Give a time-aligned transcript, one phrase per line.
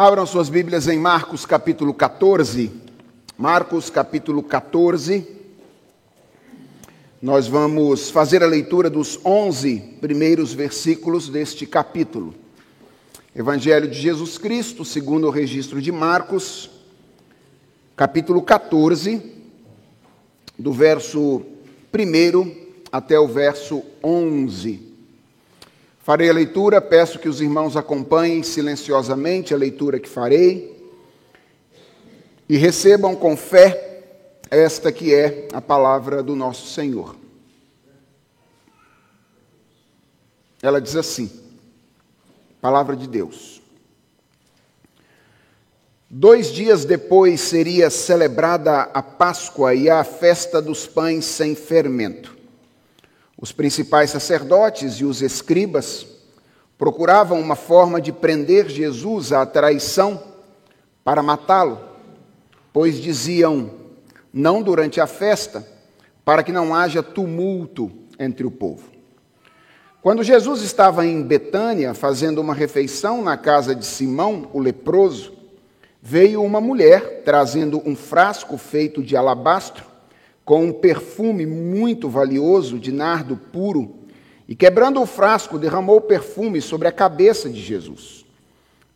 [0.00, 2.70] Abram suas Bíblias em Marcos capítulo 14.
[3.36, 5.26] Marcos capítulo 14.
[7.20, 12.32] Nós vamos fazer a leitura dos 11 primeiros versículos deste capítulo.
[13.34, 16.70] Evangelho de Jesus Cristo, segundo o registro de Marcos,
[17.96, 19.20] capítulo 14,
[20.56, 21.42] do verso
[21.92, 22.56] 1
[22.92, 24.87] até o verso 11.
[26.08, 30.90] Farei a leitura, peço que os irmãos acompanhem silenciosamente a leitura que farei
[32.48, 34.04] e recebam com fé
[34.50, 37.14] esta que é a palavra do nosso Senhor.
[40.62, 41.30] Ela diz assim:
[42.58, 43.60] Palavra de Deus.
[46.08, 52.37] Dois dias depois seria celebrada a Páscoa e a festa dos pães sem fermento.
[53.40, 56.04] Os principais sacerdotes e os escribas
[56.76, 60.20] procuravam uma forma de prender Jesus à traição
[61.04, 61.78] para matá-lo,
[62.72, 63.70] pois diziam:
[64.32, 65.64] não durante a festa,
[66.24, 68.90] para que não haja tumulto entre o povo.
[70.02, 75.32] Quando Jesus estava em Betânia fazendo uma refeição na casa de Simão, o leproso,
[76.02, 79.87] veio uma mulher trazendo um frasco feito de alabastro
[80.48, 83.96] com um perfume muito valioso de nardo puro,
[84.48, 88.24] e quebrando o frasco, derramou o perfume sobre a cabeça de Jesus.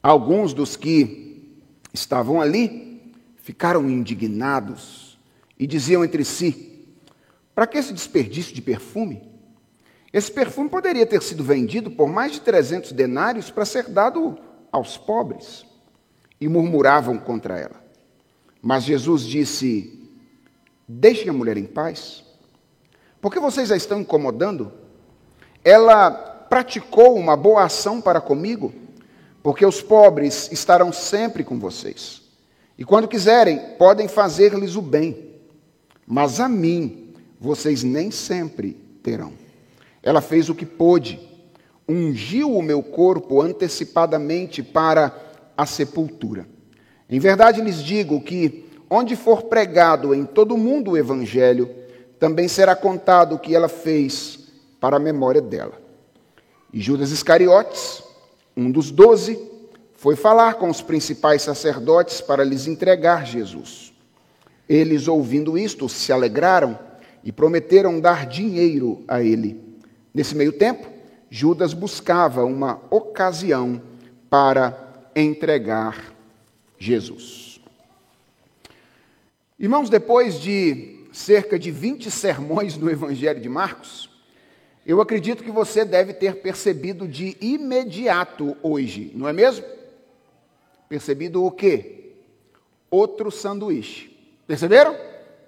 [0.03, 1.61] Alguns dos que
[1.93, 5.19] estavam ali ficaram indignados
[5.59, 6.87] e diziam entre si:
[7.55, 9.23] Para que esse desperdício de perfume?
[10.11, 14.39] Esse perfume poderia ter sido vendido por mais de 300 denários para ser dado
[14.73, 15.67] aos pobres.
[16.41, 17.85] E murmuravam contra ela.
[18.63, 20.02] Mas Jesus disse:
[20.95, 22.23] Deixem a mulher em paz.
[23.19, 24.71] Porque vocês a estão incomodando?
[25.65, 28.75] Ela praticou uma boa ação para comigo,
[29.43, 32.21] porque os pobres estarão sempre com vocês.
[32.77, 35.31] E quando quiserem, podem fazer-lhes o bem.
[36.07, 38.73] Mas a mim, vocês nem sempre
[39.03, 39.33] terão.
[40.03, 41.19] Ela fez o que pôde,
[41.89, 45.17] ungiu o meu corpo antecipadamente para
[45.57, 46.47] a sepultura.
[47.09, 51.75] Em verdade lhes digo que Onde for pregado em todo o mundo o Evangelho,
[52.19, 54.41] também será contado o que ela fez
[54.79, 55.81] para a memória dela.
[56.71, 58.03] E Judas Iscariotes,
[58.55, 59.41] um dos doze,
[59.95, 63.95] foi falar com os principais sacerdotes para lhes entregar Jesus.
[64.69, 66.79] Eles, ouvindo isto, se alegraram
[67.25, 69.59] e prometeram dar dinheiro a ele.
[70.13, 70.87] Nesse meio tempo,
[71.31, 73.81] Judas buscava uma ocasião
[74.29, 74.77] para
[75.17, 76.13] entregar
[76.79, 77.52] Jesus.
[79.63, 84.11] Irmãos, depois de cerca de 20 sermões no Evangelho de Marcos,
[84.85, 89.65] eu acredito que você deve ter percebido de imediato hoje, não é mesmo?
[90.89, 92.11] Percebido o quê?
[92.91, 94.11] Outro sanduíche.
[94.49, 94.97] Perceberam?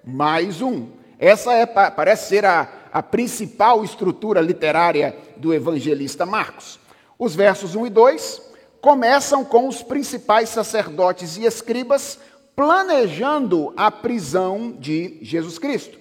[0.05, 0.91] Mais um.
[1.19, 6.79] Essa é, parece ser a, a principal estrutura literária do evangelista Marcos.
[7.19, 8.43] Os versos 1 e 2
[8.81, 12.21] começam com os principais sacerdotes e escribas
[12.55, 15.99] planejando a prisão de Jesus Cristo.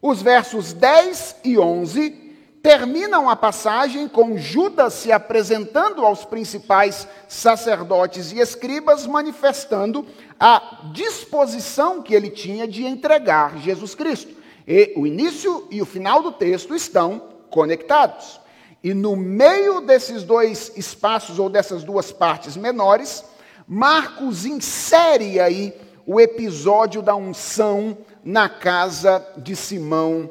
[0.00, 2.28] Os versos 10 e 11
[2.62, 10.06] terminam a passagem com Judas se apresentando aos principais sacerdotes e escribas, manifestando
[10.38, 14.36] a disposição que ele tinha de entregar Jesus Cristo.
[14.66, 18.40] E o início e o final do texto estão conectados.
[18.84, 23.24] E no meio desses dois espaços ou dessas duas partes menores,
[23.66, 25.74] Marcos insere aí
[26.08, 30.30] o episódio da unção na casa de Simão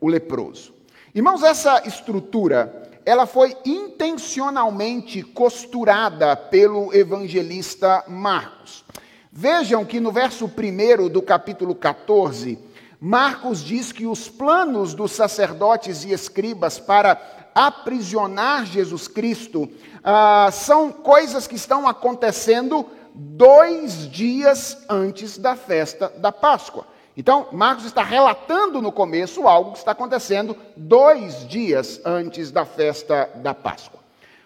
[0.00, 0.72] o leproso.
[1.14, 8.86] Irmãos, essa estrutura, ela foi intencionalmente costurada pelo evangelista Marcos.
[9.30, 12.58] Vejam que no verso 1 do capítulo 14,
[12.98, 17.20] Marcos diz que os planos dos sacerdotes e escribas para
[17.54, 19.68] aprisionar Jesus Cristo
[20.02, 22.86] ah, são coisas que estão acontecendo
[23.18, 26.86] dois dias antes da festa da Páscoa.
[27.16, 33.28] Então, Marcos está relatando no começo algo que está acontecendo dois dias antes da festa
[33.34, 33.98] da Páscoa.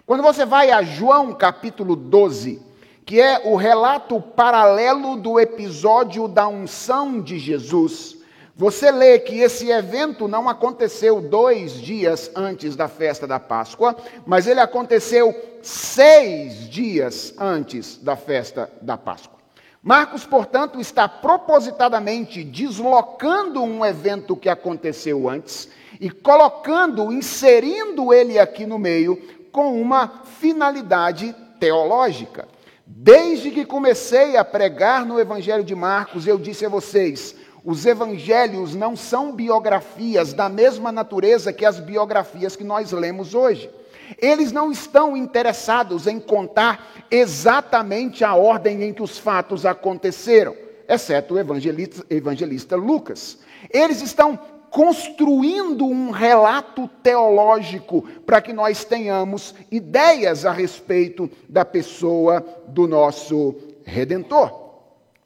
[0.07, 2.63] Quando você vai a João capítulo 12,
[3.05, 8.22] que é o relato paralelo do episódio da unção de Jesus,
[8.55, 13.97] você lê que esse evento não aconteceu dois dias antes da festa da Páscoa,
[14.27, 19.39] mas ele aconteceu seis dias antes da festa da Páscoa.
[19.83, 25.69] Marcos, portanto, está propositadamente deslocando um evento que aconteceu antes
[26.01, 29.17] e colocando, inserindo ele aqui no meio
[29.51, 32.47] com uma finalidade teológica.
[32.87, 38.75] Desde que comecei a pregar no Evangelho de Marcos, eu disse a vocês: os evangelhos
[38.75, 43.71] não são biografias da mesma natureza que as biografias que nós lemos hoje.
[44.19, 50.57] Eles não estão interessados em contar exatamente a ordem em que os fatos aconteceram,
[50.89, 53.39] exceto o evangelista, evangelista Lucas.
[53.71, 54.39] Eles estão
[54.71, 63.55] construindo um relato teológico para que nós tenhamos ideias a respeito da pessoa do nosso
[63.85, 64.63] redentor.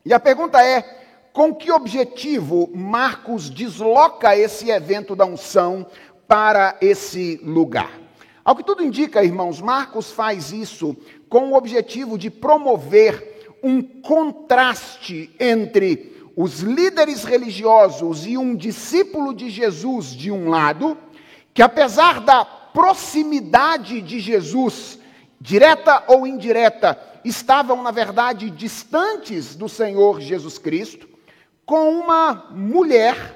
[0.05, 0.96] E a pergunta é:
[1.37, 5.87] com que objetivo Marcos desloca esse evento da unção
[6.27, 7.91] para esse lugar?
[8.43, 10.97] Ao que tudo indica, irmãos, Marcos faz isso
[11.29, 19.51] com o objetivo de promover um contraste entre os líderes religiosos e um discípulo de
[19.51, 20.97] Jesus de um lado,
[21.53, 24.99] que apesar da proximidade de Jesus,
[25.39, 31.15] direta ou indireta, estavam, na verdade, distantes do Senhor Jesus Cristo,
[31.67, 33.35] com uma mulher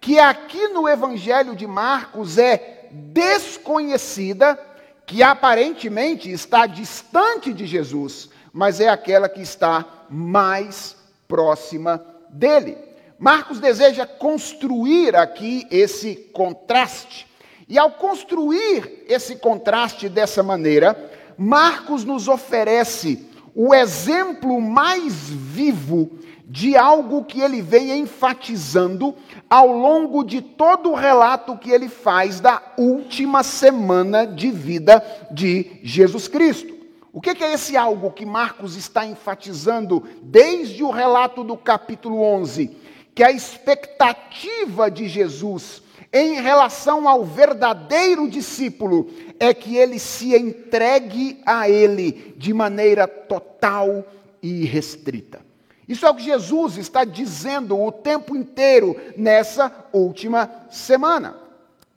[0.00, 4.58] que aqui no Evangelho de Marcos é desconhecida,
[5.06, 10.96] que aparentemente está distante de Jesus, mas é aquela que está mais
[11.28, 12.76] próxima dele.
[13.18, 17.26] Marcos deseja construir aqui esse contraste.
[17.68, 23.27] E ao construir esse contraste dessa maneira, Marcos nos oferece
[23.60, 26.12] o exemplo mais vivo
[26.46, 29.12] de algo que ele vem enfatizando
[29.50, 35.80] ao longo de todo o relato que ele faz da última semana de vida de
[35.82, 36.72] Jesus Cristo.
[37.12, 42.76] O que é esse algo que Marcos está enfatizando desde o relato do capítulo 11?
[43.12, 45.82] Que a expectativa de Jesus
[46.12, 54.04] em relação ao verdadeiro discípulo é que ele se entregue a ele de maneira total
[54.42, 55.40] e restrita.
[55.86, 61.36] Isso é o que Jesus está dizendo o tempo inteiro nessa última semana.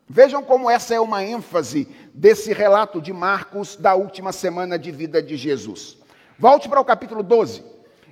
[0.07, 5.21] Vejam como essa é uma ênfase desse relato de Marcos da última semana de vida
[5.21, 5.97] de Jesus.
[6.37, 7.63] Volte para o capítulo 12,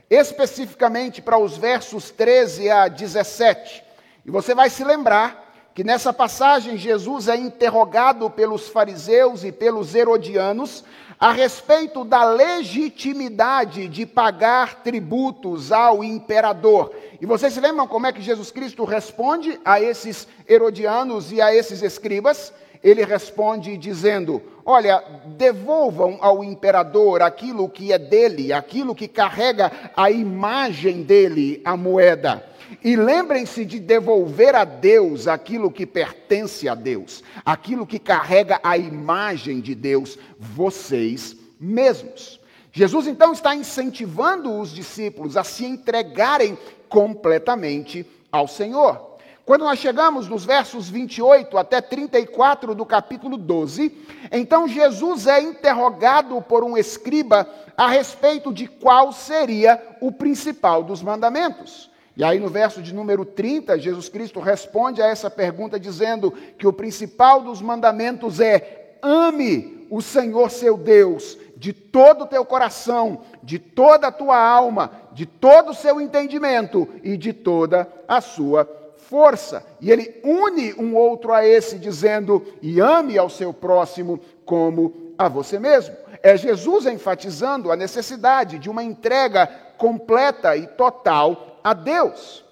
[0.10, 3.84] especificamente para os versos 13 a 17.
[4.26, 5.49] E você vai se lembrar
[5.80, 10.84] que nessa passagem Jesus é interrogado pelos fariseus e pelos herodianos
[11.18, 16.94] a respeito da legitimidade de pagar tributos ao imperador.
[17.22, 21.56] E vocês se lembram como é que Jesus Cristo responde a esses herodianos e a
[21.56, 22.52] esses escribas?
[22.84, 25.02] Ele responde dizendo: Olha,
[25.38, 32.44] devolvam ao imperador aquilo que é dele, aquilo que carrega a imagem dele, a moeda.
[32.84, 38.78] E lembrem-se de devolver a Deus aquilo que pertence a Deus, aquilo que carrega a
[38.78, 42.40] imagem de Deus, vocês mesmos.
[42.72, 46.58] Jesus então está incentivando os discípulos a se entregarem
[46.88, 49.10] completamente ao Senhor.
[49.50, 53.98] Quando nós chegamos nos versos 28 até 34 do capítulo 12,
[54.32, 61.02] então Jesus é interrogado por um escriba a respeito de qual seria o principal dos
[61.02, 61.89] mandamentos.
[62.20, 66.68] E aí no verso de número 30, Jesus Cristo responde a essa pergunta dizendo que
[66.68, 73.22] o principal dos mandamentos é: ame o Senhor seu Deus de todo o teu coração,
[73.42, 78.68] de toda a tua alma, de todo o seu entendimento e de toda a sua
[78.98, 79.66] força.
[79.80, 85.30] E ele une um outro a esse, dizendo: e ame ao seu próximo como a
[85.30, 85.96] você mesmo.
[86.22, 89.48] É Jesus enfatizando a necessidade de uma entrega
[89.78, 92.44] completa e total a Deus.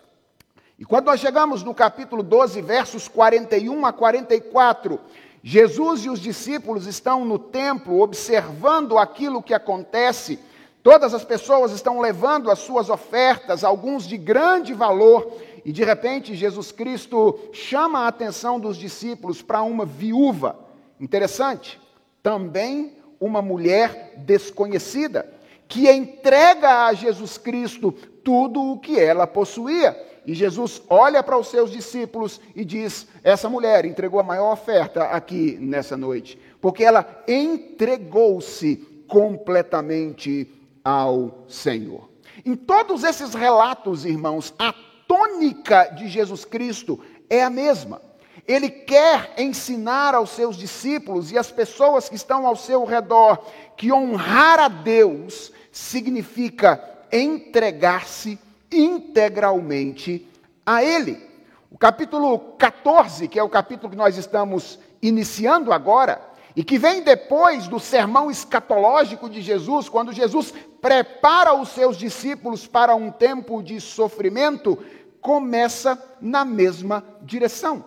[0.79, 4.99] E quando nós chegamos no capítulo 12, versos 41 a 44,
[5.43, 10.39] Jesus e os discípulos estão no templo observando aquilo que acontece.
[10.83, 15.33] Todas as pessoas estão levando as suas ofertas, alguns de grande valor,
[15.65, 20.59] e de repente Jesus Cristo chama a atenção dos discípulos para uma viúva.
[20.99, 21.79] Interessante,
[22.21, 25.33] também uma mulher desconhecida,
[25.67, 27.91] que entrega a Jesus Cristo
[28.23, 29.95] tudo o que ela possuía.
[30.25, 35.03] E Jesus olha para os seus discípulos e diz: Essa mulher entregou a maior oferta
[35.05, 38.75] aqui nessa noite, porque ela entregou-se
[39.07, 40.51] completamente
[40.83, 42.09] ao Senhor.
[42.45, 44.73] Em todos esses relatos, irmãos, a
[45.07, 48.01] tônica de Jesus Cristo é a mesma.
[48.47, 53.43] Ele quer ensinar aos seus discípulos e às pessoas que estão ao seu redor
[53.75, 58.39] que honrar a Deus significa entregar-se
[58.71, 60.27] integralmente
[60.65, 61.21] a Ele.
[61.69, 66.21] O capítulo 14, que é o capítulo que nós estamos iniciando agora,
[66.55, 72.65] e que vem depois do sermão escatológico de Jesus, quando Jesus prepara os seus discípulos
[72.65, 74.77] para um tempo de sofrimento,
[75.21, 77.85] começa na mesma direção,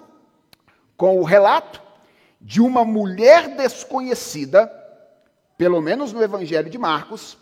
[1.01, 1.81] com o relato
[2.39, 4.71] de uma mulher desconhecida,
[5.57, 7.39] pelo menos no Evangelho de Marcos,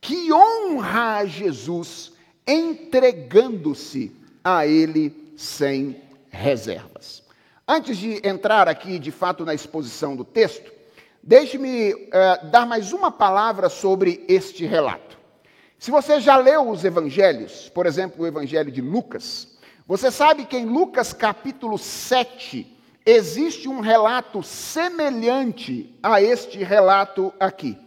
[0.00, 2.12] que honra a Jesus
[2.46, 4.14] entregando-se
[4.44, 6.00] a ele sem
[6.30, 7.24] reservas.
[7.66, 10.70] Antes de entrar aqui de fato na exposição do texto,
[11.20, 15.18] deixe-me uh, dar mais uma palavra sobre este relato.
[15.80, 19.48] Se você já leu os evangelhos, por exemplo, o evangelho de Lucas,
[19.84, 27.78] você sabe que em Lucas capítulo 7 existe um relato semelhante a este relato aqui.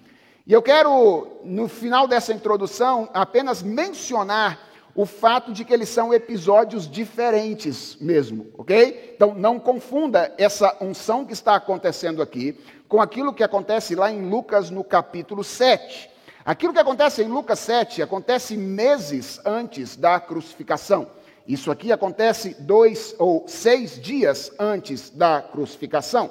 [0.46, 4.60] E eu quero, no final dessa introdução, apenas mencionar
[4.96, 9.14] o fato de que eles são episódios diferentes mesmo, ok?
[9.16, 14.30] Então não confunda essa unção que está acontecendo aqui com aquilo que acontece lá em
[14.30, 16.12] Lucas no capítulo 7.
[16.46, 21.08] Aquilo que acontece em Lucas 7 acontece meses antes da crucificação.
[21.48, 26.30] Isso aqui acontece dois ou seis dias antes da crucificação.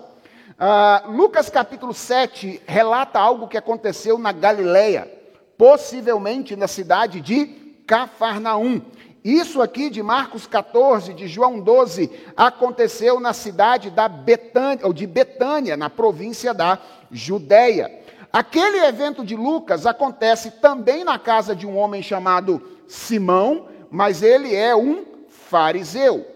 [0.52, 5.10] Uh, Lucas capítulo 7 relata algo que aconteceu na Galileia,
[5.58, 7.46] possivelmente na cidade de
[7.86, 8.80] Cafarnaum.
[9.22, 15.06] Isso aqui de Marcos 14, de João 12, aconteceu na cidade da Betânia, ou de
[15.06, 16.78] Betânia, na província da
[17.10, 18.00] Judéia.
[18.32, 24.56] Aquele evento de Lucas acontece também na casa de um homem chamado Simão, mas ele
[24.56, 26.26] é um fariseu.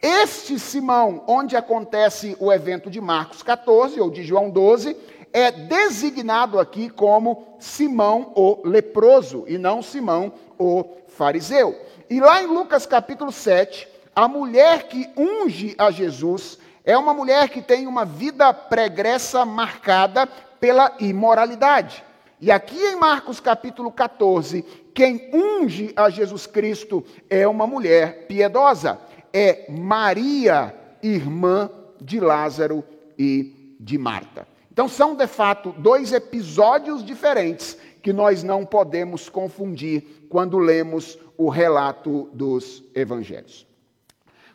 [0.00, 4.96] Este Simão, onde acontece o evento de Marcos 14 ou de João 12,
[5.30, 11.78] é designado aqui como Simão o leproso e não Simão o fariseu.
[12.08, 17.50] E lá em Lucas capítulo 7, a mulher que unge a Jesus é uma mulher
[17.50, 20.26] que tem uma vida pregressa marcada
[20.58, 22.02] pela imoralidade.
[22.42, 28.98] E aqui em Marcos capítulo 14, quem unge a Jesus Cristo é uma mulher piedosa,
[29.32, 31.70] é Maria, irmã
[32.00, 32.82] de Lázaro
[33.16, 34.44] e de Marta.
[34.72, 41.48] Então são de fato dois episódios diferentes que nós não podemos confundir quando lemos o
[41.48, 43.64] relato dos evangelhos.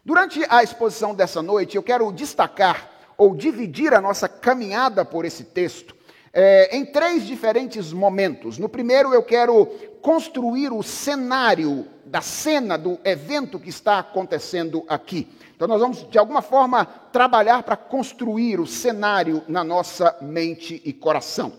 [0.04, 5.46] Durante a exposição dessa noite, eu quero destacar ou dividir a nossa caminhada por esse
[5.46, 5.96] texto
[6.40, 8.60] é, em três diferentes momentos.
[8.60, 9.66] No primeiro, eu quero
[10.04, 15.28] construir o cenário da cena do evento que está acontecendo aqui.
[15.56, 20.94] Então, nós vamos, de alguma forma, trabalhar para construir o cenário na nossa mente e
[20.94, 21.54] coração.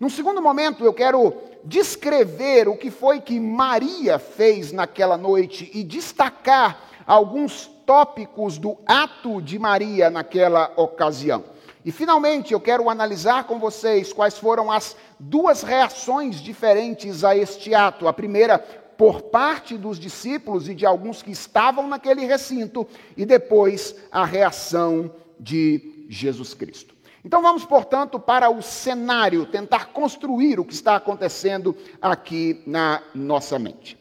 [0.00, 5.84] Num segundo momento, eu quero descrever o que foi que Maria fez naquela noite e
[5.84, 11.53] destacar alguns tópicos do ato de Maria naquela ocasião.
[11.84, 17.74] E finalmente eu quero analisar com vocês quais foram as duas reações diferentes a este
[17.74, 18.08] ato.
[18.08, 22.86] A primeira, por parte dos discípulos e de alguns que estavam naquele recinto,
[23.16, 26.94] e depois a reação de Jesus Cristo.
[27.22, 33.58] Então vamos, portanto, para o cenário, tentar construir o que está acontecendo aqui na nossa
[33.58, 33.98] mente.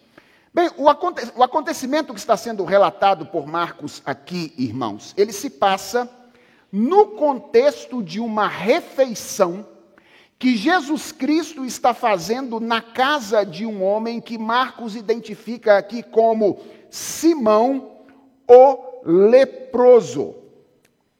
[0.53, 5.49] Bem, o, aconte o acontecimento que está sendo relatado por Marcos aqui, irmãos, ele se
[5.49, 6.09] passa
[6.73, 9.63] no contexto de uma refeição
[10.39, 16.59] que Jesus Cristo está fazendo na casa de um homem que Marcos identifica aqui como
[16.89, 17.99] Simão
[18.47, 20.33] o leproso.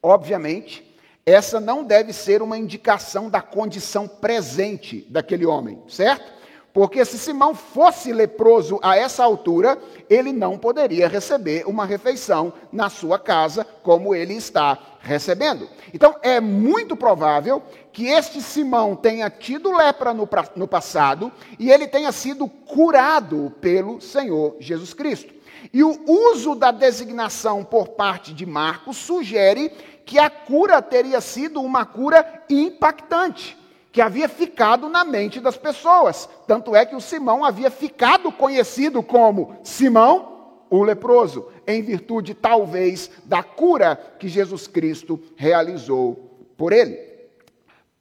[0.02, 0.84] Obviamente,
[1.24, 6.33] essa não deve ser uma indicação da condição presente daquele homem, certo?
[6.74, 9.78] Porque se Simão fosse leproso a essa altura,
[10.10, 15.70] ele não poderia receber uma refeição na sua casa como ele está recebendo.
[15.94, 17.62] Então é muito provável
[17.92, 24.02] que este Simão tenha tido lepra no, no passado e ele tenha sido curado pelo
[24.02, 25.32] Senhor Jesus Cristo.
[25.72, 29.70] E o uso da designação por parte de Marcos sugere
[30.06, 33.58] que a cura teria sido uma cura impactante,
[33.94, 36.28] que havia ficado na mente das pessoas.
[36.48, 40.34] Tanto é que o Simão havia ficado conhecido como Simão
[40.68, 46.98] o leproso, em virtude talvez da cura que Jesus Cristo realizou por ele.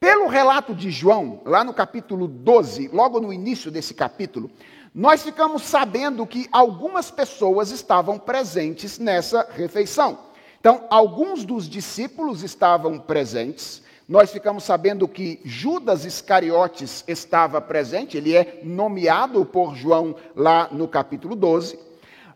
[0.00, 4.50] Pelo relato de João, lá no capítulo 12, logo no início desse capítulo,
[4.94, 10.18] nós ficamos sabendo que algumas pessoas estavam presentes nessa refeição.
[10.58, 13.82] Então, alguns dos discípulos estavam presentes.
[14.12, 20.86] Nós ficamos sabendo que Judas Iscariotes estava presente, ele é nomeado por João lá no
[20.86, 21.78] capítulo 12.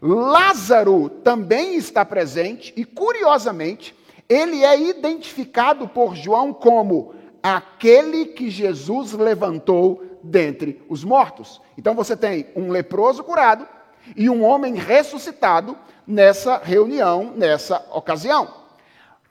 [0.01, 3.95] Lázaro também está presente e, curiosamente,
[4.27, 11.61] ele é identificado por João como aquele que Jesus levantou dentre os mortos.
[11.77, 13.69] Então você tem um leproso curado
[14.17, 18.65] e um homem ressuscitado nessa reunião, nessa ocasião.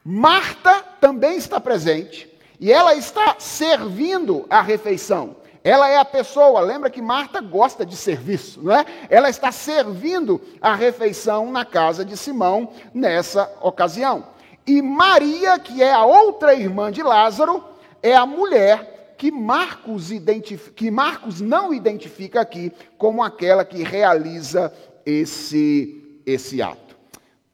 [0.04, 5.36] Marta também está presente e ela está servindo a refeição.
[5.62, 8.86] Ela é a pessoa, lembra que Marta gosta de serviço, não é?
[9.10, 14.26] Ela está servindo a refeição na casa de Simão nessa ocasião.
[14.64, 17.64] E Maria, que é a outra irmã de Lázaro,
[18.00, 20.10] é a mulher que Marcos,
[20.76, 24.72] que Marcos não identifica aqui como aquela que realiza
[25.04, 26.85] esse, esse ato.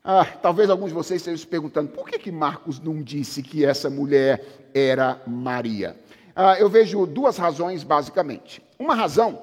[0.05, 3.65] Ah, talvez alguns de vocês estejam se perguntando por que, que Marcos não disse que
[3.65, 4.45] essa mulher
[4.75, 5.97] era Maria.
[6.35, 8.61] Ah, eu vejo duas razões, basicamente.
[8.77, 9.43] Uma razão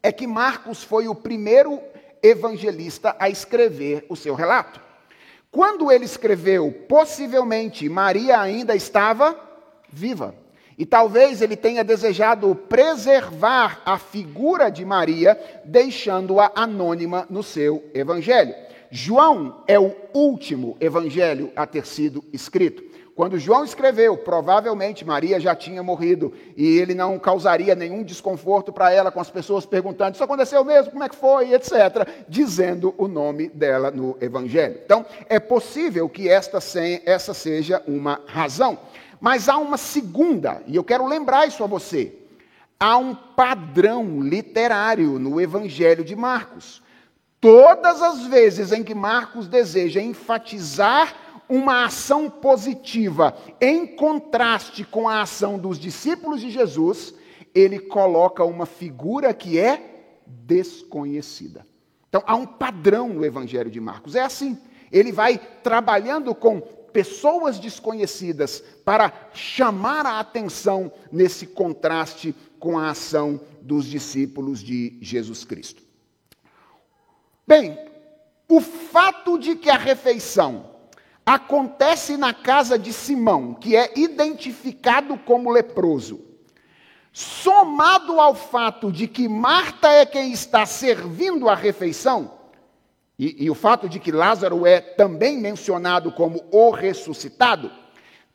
[0.00, 1.80] é que Marcos foi o primeiro
[2.22, 4.80] evangelista a escrever o seu relato.
[5.50, 9.36] Quando ele escreveu, possivelmente Maria ainda estava
[9.90, 10.32] viva.
[10.76, 18.54] E talvez ele tenha desejado preservar a figura de Maria, deixando-a anônima no seu evangelho.
[18.90, 22.82] João é o último evangelho a ter sido escrito.
[23.18, 28.92] Quando João escreveu, provavelmente Maria já tinha morrido e ele não causaria nenhum desconforto para
[28.92, 30.92] ela com as pessoas perguntando: Isso aconteceu mesmo?
[30.92, 31.52] Como é que foi?
[31.52, 34.78] etc., dizendo o nome dela no Evangelho.
[34.84, 36.60] Então, é possível que esta,
[37.04, 38.78] essa seja uma razão.
[39.20, 42.12] Mas há uma segunda, e eu quero lembrar isso a você.
[42.78, 46.80] Há um padrão literário no Evangelho de Marcos.
[47.40, 51.14] Todas as vezes em que Marcos deseja enfatizar
[51.48, 57.14] uma ação positiva em contraste com a ação dos discípulos de Jesus,
[57.54, 61.66] ele coloca uma figura que é desconhecida.
[62.08, 64.14] Então há um padrão no Evangelho de Marcos.
[64.14, 64.58] É assim.
[64.90, 73.40] Ele vai trabalhando com pessoas desconhecidas para chamar a atenção nesse contraste com a ação
[73.60, 75.87] dos discípulos de Jesus Cristo.
[77.48, 77.78] Bem,
[78.46, 80.66] o fato de que a refeição
[81.24, 86.20] acontece na casa de Simão, que é identificado como leproso,
[87.10, 92.32] somado ao fato de que Marta é quem está servindo a refeição,
[93.18, 97.72] e, e, o fato de que Lázaro é também mencionado como o ressuscitado,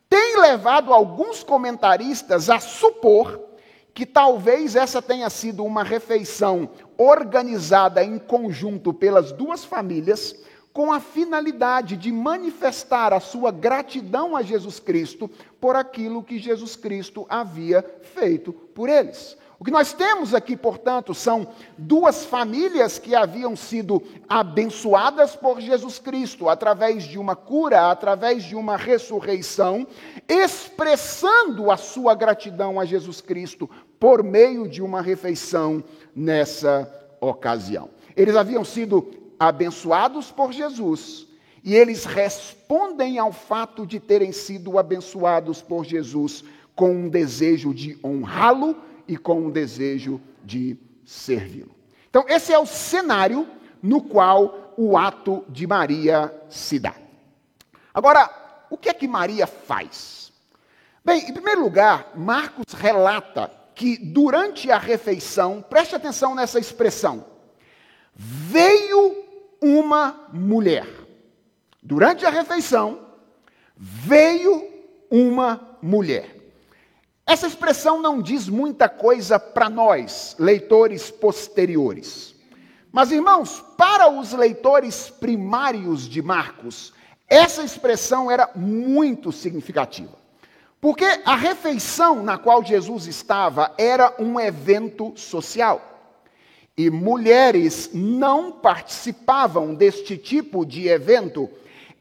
[0.10, 3.53] tem levado alguns comentaristas a supor
[3.94, 10.36] que talvez essa tenha sido uma refeição organizada em conjunto pelas duas famílias
[10.74, 15.30] com a finalidade de manifestar a sua gratidão a Jesus Cristo
[15.62, 19.38] por aquilo que Jesus Cristo havia feito por eles.
[19.64, 21.48] O que nós temos aqui, portanto, são
[21.78, 28.58] duas famílias que haviam sido abençoadas por Jesus Cristo através de uma cura, através de
[28.58, 29.88] uma ressurreição,
[30.28, 35.82] expressando a sua gratidão a Jesus Cristo por meio de uma refeição
[36.14, 37.90] nessa ocasião.
[38.18, 41.26] Eles haviam sido abençoados por Jesus,
[41.64, 46.44] e eles respondem ao fato de terem sido abençoados por Jesus
[46.76, 48.76] com um desejo de honrá-lo
[49.08, 51.76] e com um desejo de servi-lo.
[52.10, 53.48] Então, esse é o cenário
[53.82, 56.96] no qual o ato de Maria se dá.
[57.94, 58.30] Agora,
[58.70, 60.32] o que é que Maria faz?
[61.06, 67.26] Bem, em primeiro lugar, Marcos relata que durante a refeição, preste atenção nessa expressão,
[68.16, 69.24] veio
[69.62, 70.88] uma mulher.
[71.82, 73.00] Durante a refeição,
[73.76, 74.70] veio
[75.10, 76.43] uma mulher.
[77.26, 82.36] Essa expressão não diz muita coisa para nós, leitores posteriores.
[82.92, 86.94] Mas, irmãos, para os leitores primários de Marcos,
[87.28, 90.16] essa expressão era muito significativa.
[90.80, 95.94] Porque a refeição na qual Jesus estava era um evento social
[96.78, 101.50] e mulheres não participavam deste tipo de evento,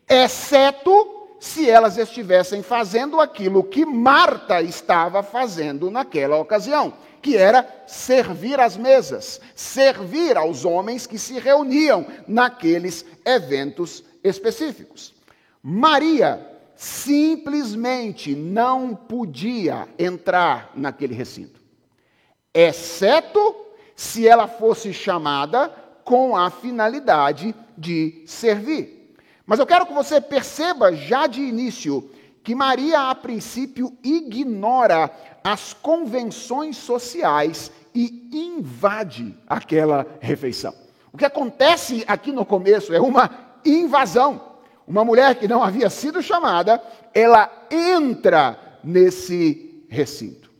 [0.08, 8.60] exceto se elas estivessem fazendo aquilo que Marta estava fazendo naquela ocasião, que era servir
[8.60, 15.12] às mesas, servir aos homens que se reuniam naqueles eventos específicos.
[15.60, 21.60] Maria simplesmente não podia entrar naquele recinto,
[22.54, 25.68] exceto se ela fosse chamada
[26.04, 29.01] com a finalidade de servir.
[29.46, 32.10] Mas eu quero que você perceba já de início
[32.42, 35.10] que Maria, a princípio, ignora
[35.44, 40.74] as convenções sociais e invade aquela refeição.
[41.12, 44.52] O que acontece aqui no começo é uma invasão.
[44.86, 46.82] Uma mulher que não havia sido chamada,
[47.14, 50.50] ela entra nesse recinto.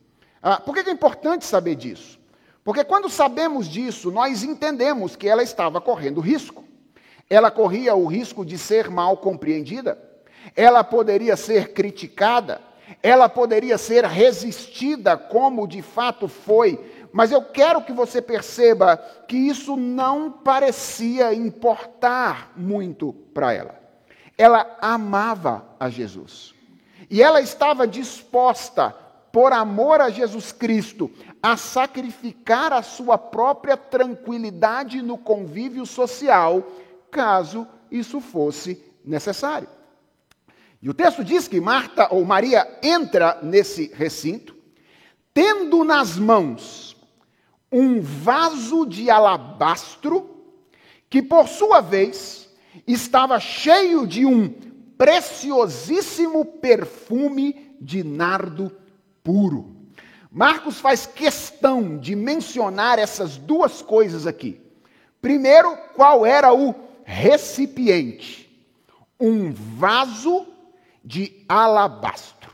[0.41, 2.19] Ah, por que é importante saber disso?
[2.63, 6.63] Porque quando sabemos disso, nós entendemos que ela estava correndo risco.
[7.29, 9.97] Ela corria o risco de ser mal compreendida,
[10.55, 12.61] ela poderia ser criticada,
[13.01, 16.79] ela poderia ser resistida, como de fato foi,
[17.11, 23.79] mas eu quero que você perceba que isso não parecia importar muito para ela.
[24.37, 26.53] Ela amava a Jesus.
[27.09, 28.95] E ela estava disposta,
[29.31, 31.09] por amor a Jesus Cristo,
[31.41, 36.63] a sacrificar a sua própria tranquilidade no convívio social,
[37.13, 39.69] caso isso fosse necessário.
[40.81, 44.53] E o texto diz que Marta ou Maria entra nesse recinto,
[45.33, 46.97] tendo nas mãos
[47.71, 50.29] um vaso de alabastro,
[51.09, 52.49] que por sua vez
[52.85, 54.53] estava cheio de um
[54.97, 58.71] preciosíssimo perfume de nardo
[59.23, 59.75] puro.
[60.31, 64.59] Marcos faz questão de mencionar essas duas coisas aqui.
[65.21, 68.49] Primeiro, qual era o recipiente?
[69.19, 70.45] Um vaso
[71.03, 72.51] de alabastro.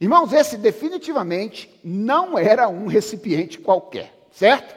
[0.00, 4.74] Irmãos, esse definitivamente não era um recipiente qualquer, certo?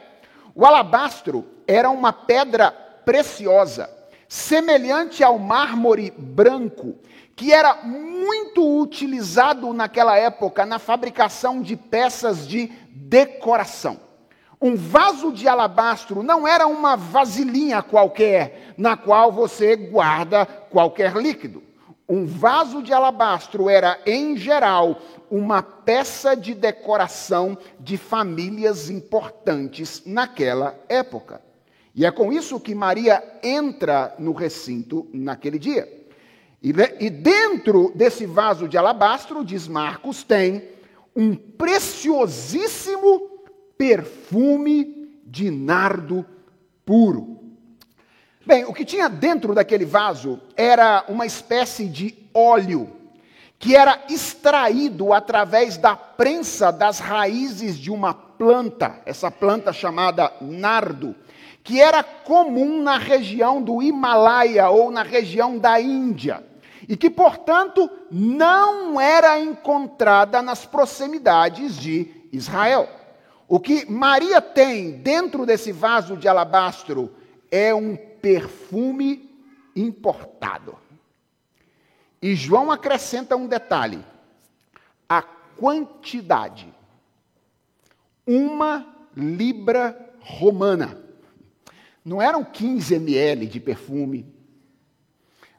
[0.54, 3.90] O alabastro era uma pedra preciosa,
[4.28, 6.94] semelhante ao mármore branco,
[7.34, 14.05] que era muito utilizado naquela época na fabricação de peças de decoração.
[14.60, 21.62] Um vaso de alabastro não era uma vasilhinha qualquer na qual você guarda qualquer líquido.
[22.08, 30.78] Um vaso de alabastro era, em geral, uma peça de decoração de famílias importantes naquela
[30.88, 31.42] época.
[31.94, 35.92] E é com isso que Maria entra no recinto naquele dia.
[36.62, 40.68] E, e dentro desse vaso de alabastro, diz Marcos, tem
[41.14, 43.35] um preciosíssimo
[43.76, 46.24] perfume de nardo
[46.84, 47.40] puro.
[48.44, 52.96] Bem, o que tinha dentro daquele vaso era uma espécie de óleo
[53.58, 61.14] que era extraído através da prensa das raízes de uma planta, essa planta chamada nardo,
[61.64, 66.44] que era comum na região do Himalaia ou na região da Índia,
[66.88, 72.88] e que, portanto, não era encontrada nas proximidades de Israel.
[73.48, 77.14] O que Maria tem dentro desse vaso de alabastro
[77.50, 79.30] é um perfume
[79.74, 80.76] importado.
[82.20, 84.04] E João acrescenta um detalhe:
[85.08, 86.74] a quantidade.
[88.26, 88.84] Uma
[89.16, 91.00] libra romana.
[92.04, 94.26] Não eram 15 ml de perfume,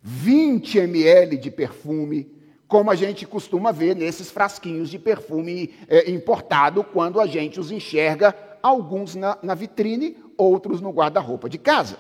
[0.02, 2.37] 20 ml de perfume,
[2.67, 7.71] como a gente costuma ver nesses frasquinhos de perfume é, importado, quando a gente os
[7.71, 11.97] enxerga, alguns na, na vitrine, outros no guarda-roupa de casa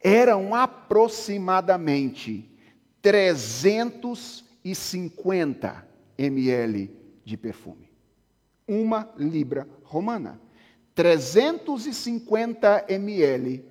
[0.00, 2.48] eram aproximadamente
[3.02, 7.90] 350 ml de perfume.
[8.66, 10.40] Uma libra romana.
[10.94, 13.64] 350 ml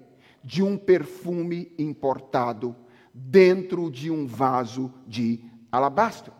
[0.43, 2.75] de um perfume importado
[3.13, 6.33] dentro de um vaso de alabastro.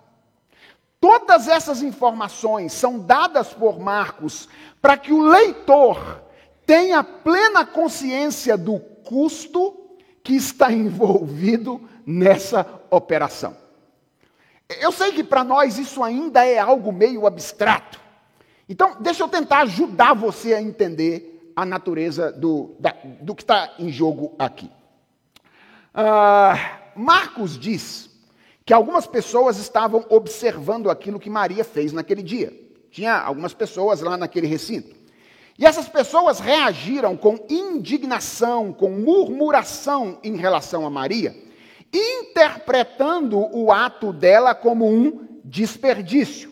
[1.00, 4.50] Todas essas informações são dadas por Marcos
[4.82, 6.24] para que o leitor
[6.66, 9.76] tenha plena consciência do custo
[10.24, 13.56] que está envolvido nessa operação.
[14.82, 18.00] Eu sei que para nós isso ainda é algo meio abstrato.
[18.68, 23.74] Então, deixa eu tentar ajudar você a entender a natureza do, da, do que está
[23.80, 24.70] em jogo aqui.
[25.96, 28.07] Uh, Marcos diz
[28.68, 32.52] que algumas pessoas estavam observando aquilo que Maria fez naquele dia.
[32.92, 34.94] Tinha algumas pessoas lá naquele recinto.
[35.58, 41.34] E essas pessoas reagiram com indignação, com murmuração em relação a Maria,
[41.94, 46.52] interpretando o ato dela como um desperdício.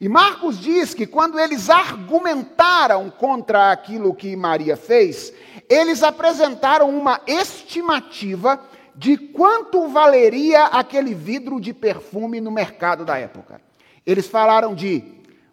[0.00, 5.32] E Marcos diz que quando eles argumentaram contra aquilo que Maria fez,
[5.68, 8.60] eles apresentaram uma estimativa
[8.94, 13.60] de quanto valeria aquele vidro de perfume no mercado da época.
[14.04, 15.04] Eles falaram de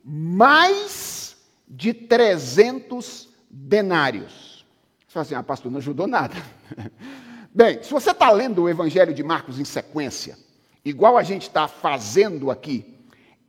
[0.03, 4.65] mais de 300 denários.
[5.07, 6.35] Você fala assim, ah, pastor, não ajudou nada.
[7.53, 10.37] Bem, se você está lendo o Evangelho de Marcos em sequência,
[10.83, 12.95] igual a gente está fazendo aqui,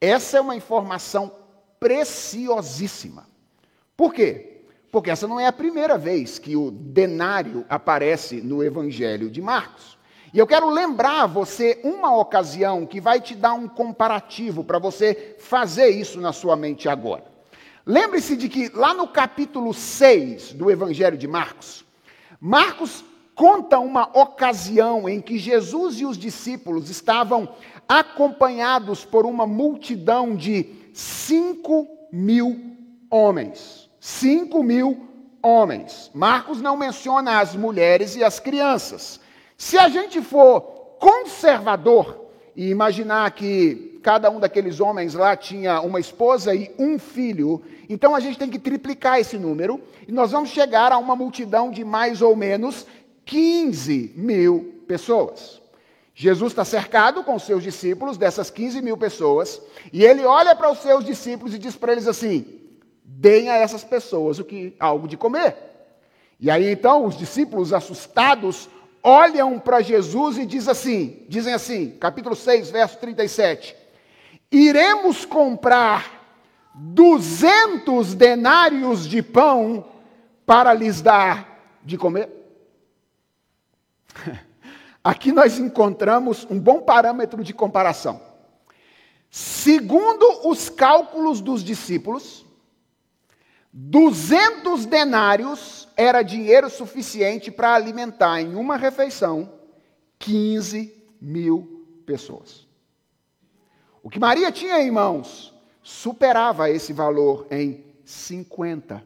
[0.01, 1.33] essa é uma informação
[1.79, 3.29] preciosíssima.
[3.97, 4.60] Por quê?
[4.91, 9.99] Porque essa não é a primeira vez que o denário aparece no Evangelho de Marcos.
[10.33, 15.37] E eu quero lembrar você uma ocasião que vai te dar um comparativo para você
[15.39, 17.25] fazer isso na sua mente agora.
[17.85, 21.85] Lembre-se de que lá no capítulo 6 do Evangelho de Marcos,
[22.41, 27.49] Marcos conta uma ocasião em que Jesus e os discípulos estavam
[27.89, 32.77] acompanhados por uma multidão de 5 mil
[33.11, 33.80] homens.
[34.01, 35.07] 5 mil
[35.43, 36.11] homens.
[36.15, 39.21] Marcos não menciona as mulheres e as crianças.
[39.57, 40.63] Se a gente for
[40.99, 47.63] conservador e imaginar que cada um daqueles homens lá tinha uma esposa e um filho,
[47.89, 51.71] então a gente tem que triplicar esse número e nós vamos chegar a uma multidão
[51.71, 52.87] de mais ou menos
[53.27, 55.61] 15 mil pessoas.
[56.15, 59.61] Jesus está cercado com seus discípulos, dessas 15 mil pessoas,
[59.93, 62.60] e ele olha para os seus discípulos e diz para eles assim:
[63.17, 65.57] deem a essas pessoas o que algo de comer.
[66.39, 68.69] E aí então os discípulos assustados
[69.03, 73.75] olham para Jesus e diz assim, dizem assim, capítulo 6, verso 37.
[74.51, 76.21] Iremos comprar
[76.75, 79.87] 200 denários de pão
[80.47, 82.29] para lhes dar de comer?
[85.03, 88.21] Aqui nós encontramos um bom parâmetro de comparação.
[89.31, 92.45] Segundo os cálculos dos discípulos,
[93.73, 99.53] 200 denários era dinheiro suficiente para alimentar em uma refeição
[100.19, 102.67] 15 mil pessoas.
[104.03, 109.03] O que Maria tinha em mãos superava esse valor em 50%.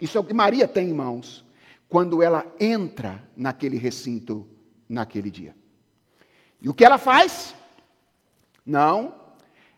[0.00, 1.44] Isso é o que Maria tem em mãos
[1.88, 4.46] quando ela entra naquele recinto
[4.88, 5.56] naquele dia.
[6.60, 7.54] E o que ela faz?
[8.66, 9.14] Não,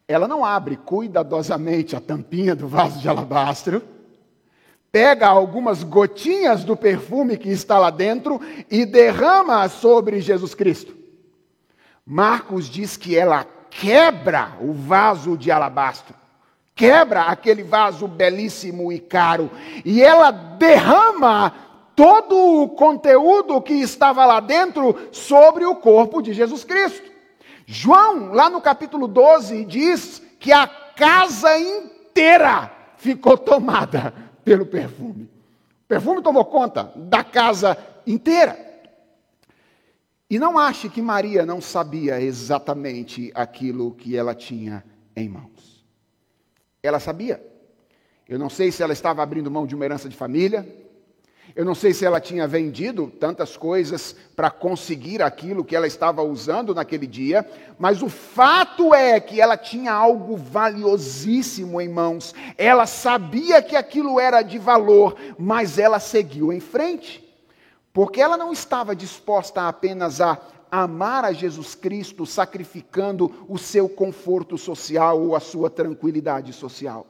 [0.09, 3.83] ela não abre cuidadosamente a tampinha do vaso de alabastro,
[4.93, 8.41] pega algumas gotinhas do perfume que está lá dentro
[8.71, 10.95] e derrama sobre Jesus Cristo.
[12.05, 16.15] Marcos diz que ela quebra o vaso de alabastro,
[16.75, 19.51] quebra aquele vaso belíssimo e caro,
[19.85, 21.53] e ela derrama
[21.97, 27.16] todo o conteúdo que estava lá dentro sobre o corpo de Jesus Cristo.
[27.67, 35.25] João, lá no capítulo 12, diz que a casa inteira ficou tomada pelo perfume.
[35.25, 37.77] O perfume tomou conta da casa
[38.07, 38.65] inteira.
[40.31, 45.85] E não ache que Maria não sabia exatamente aquilo que ela tinha em mãos.
[46.83, 47.45] Ela sabia.
[48.29, 50.67] Eu não sei se ela estava abrindo mão de uma herança de família,
[51.57, 56.23] eu não sei se ela tinha vendido tantas coisas para conseguir aquilo que ela estava
[56.23, 62.35] usando naquele dia, mas o fato é que ela tinha algo valiosíssimo em mãos.
[62.59, 67.27] Ela sabia que aquilo era de valor, mas ela seguiu em frente.
[67.91, 70.39] Porque ela não estava disposta apenas a
[70.71, 77.07] amar a Jesus Cristo sacrificando o seu conforto social ou a sua tranquilidade social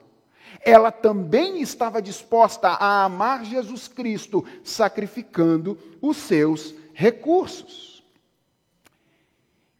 [0.61, 8.03] ela também estava disposta a amar Jesus Cristo, sacrificando os seus recursos.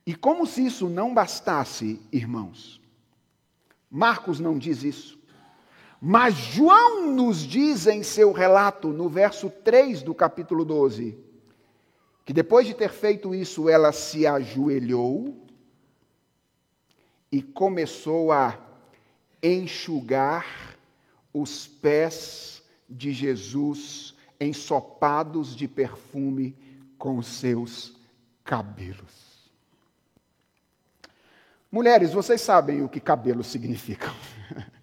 [0.07, 2.81] E como se isso não bastasse, irmãos,
[3.91, 5.19] Marcos não diz isso,
[6.01, 11.19] mas João nos diz em seu relato, no verso 3 do capítulo 12,
[12.25, 15.37] que depois de ter feito isso, ela se ajoelhou
[17.33, 18.66] e começou a
[19.47, 20.77] enxugar
[21.33, 26.57] os pés de Jesus ensopados de perfume
[26.99, 27.95] com os seus
[28.45, 29.27] cabelos.
[31.71, 34.15] Mulheres, vocês sabem o que cabelos significam.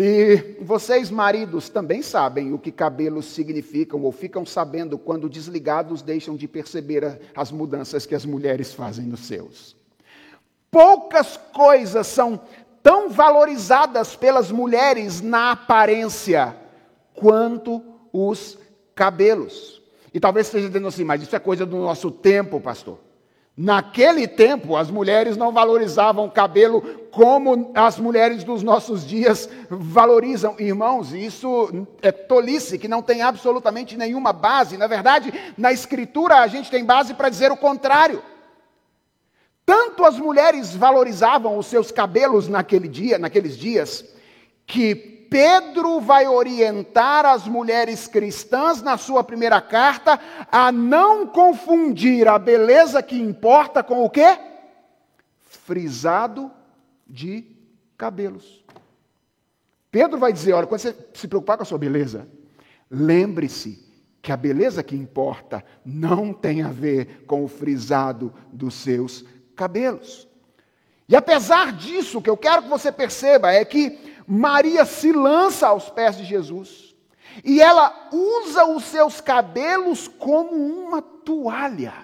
[0.00, 6.36] E vocês, maridos, também sabem o que cabelos significam, ou ficam sabendo quando desligados deixam
[6.36, 9.74] de perceber as mudanças que as mulheres fazem nos seus.
[10.70, 12.40] Poucas coisas são
[12.82, 16.56] tão valorizadas pelas mulheres na aparência
[17.14, 18.58] quanto os
[18.94, 19.82] cabelos.
[20.12, 22.98] E talvez esteja dizendo assim, mas isso é coisa do nosso tempo, pastor.
[23.60, 30.54] Naquele tempo, as mulheres não valorizavam o cabelo como as mulheres dos nossos dias valorizam.
[30.60, 34.76] Irmãos, isso é tolice, que não tem absolutamente nenhuma base.
[34.76, 38.22] Na verdade, na Escritura, a gente tem base para dizer o contrário.
[39.68, 44.02] Tanto as mulheres valorizavam os seus cabelos naquele dia, naqueles dias,
[44.66, 50.18] que Pedro vai orientar as mulheres cristãs na sua primeira carta
[50.50, 54.38] a não confundir a beleza que importa com o quê?
[55.42, 56.50] Frisado
[57.06, 57.44] de
[57.94, 58.64] cabelos.
[59.90, 62.26] Pedro vai dizer: olha, quando você se preocupar com a sua beleza,
[62.90, 63.86] lembre-se
[64.22, 69.26] que a beleza que importa não tem a ver com o frisado dos seus
[69.58, 70.28] cabelos.
[71.08, 75.66] E apesar disso, o que eu quero que você perceba é que Maria se lança
[75.66, 76.94] aos pés de Jesus
[77.44, 81.94] e ela usa os seus cabelos como uma toalha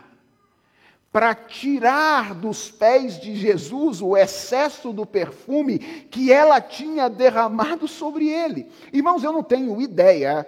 [1.13, 8.29] para tirar dos pés de Jesus o excesso do perfume que ela tinha derramado sobre
[8.29, 8.69] ele.
[8.93, 10.45] Irmãos, eu não tenho ideia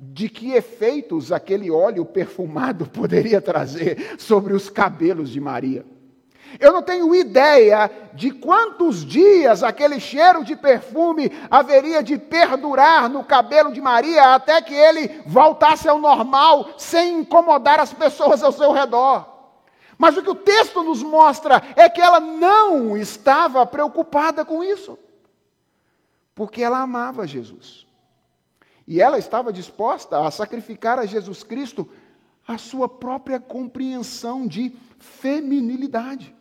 [0.00, 5.84] de que efeitos aquele óleo perfumado poderia trazer sobre os cabelos de Maria.
[6.58, 13.22] Eu não tenho ideia de quantos dias aquele cheiro de perfume haveria de perdurar no
[13.22, 18.72] cabelo de Maria até que ele voltasse ao normal, sem incomodar as pessoas ao seu
[18.72, 19.38] redor.
[19.98, 24.98] Mas o que o texto nos mostra é que ela não estava preocupada com isso,
[26.34, 27.86] porque ela amava Jesus.
[28.86, 31.86] E ela estava disposta a sacrificar a Jesus Cristo
[32.46, 36.37] a sua própria compreensão de feminilidade.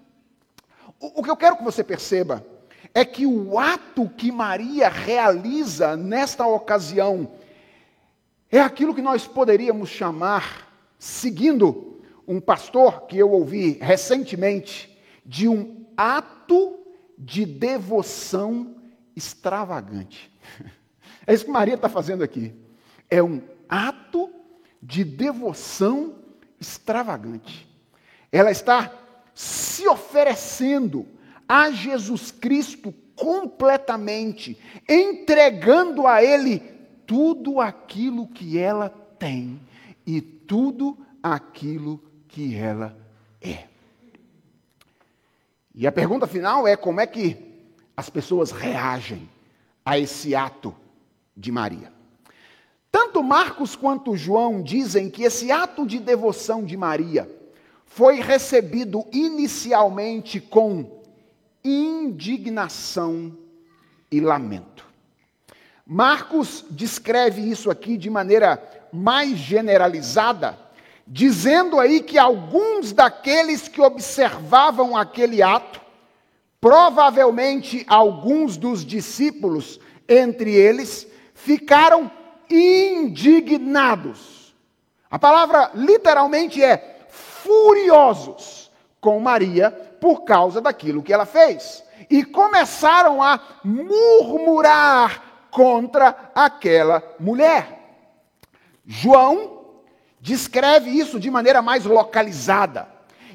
[1.00, 2.46] O, o que eu quero que você perceba
[2.94, 7.32] é que o ato que Maria realiza nesta ocasião
[8.50, 15.86] é aquilo que nós poderíamos chamar, seguindo um pastor que eu ouvi recentemente de um
[15.96, 16.80] ato
[17.18, 18.76] de devoção
[19.16, 20.32] extravagante.
[21.30, 22.56] É isso que Maria está fazendo aqui.
[23.10, 24.32] É um ato
[24.82, 26.16] de devoção
[26.58, 27.68] extravagante.
[28.32, 28.90] Ela está
[29.38, 31.06] se oferecendo
[31.48, 36.58] a Jesus Cristo completamente, entregando a Ele
[37.06, 39.62] tudo aquilo que ela tem
[40.08, 42.98] e tudo aquilo que ela
[43.40, 43.66] é.
[45.76, 47.38] E a pergunta final é: como é que
[47.96, 49.30] as pessoas reagem
[49.86, 50.76] a esse ato
[51.36, 51.94] de Maria?
[52.92, 57.37] Tanto Marcos quanto João dizem que esse ato de devoção de Maria
[57.88, 61.02] foi recebido inicialmente com
[61.64, 63.36] indignação
[64.12, 64.86] e lamento.
[65.86, 70.68] Marcos descreve isso aqui de maneira mais generalizada
[71.08, 75.80] dizendo aí que alguns daqueles que observavam aquele ato,
[76.60, 82.12] provavelmente alguns dos discípulos entre eles, ficaram
[82.50, 84.54] indignados.
[85.10, 86.97] A palavra literalmente é
[87.48, 91.84] furiosos com Maria por causa daquilo que ela fez.
[92.10, 97.96] E começaram a murmurar contra aquela mulher.
[98.86, 99.82] João
[100.20, 102.88] descreve isso de maneira mais localizada.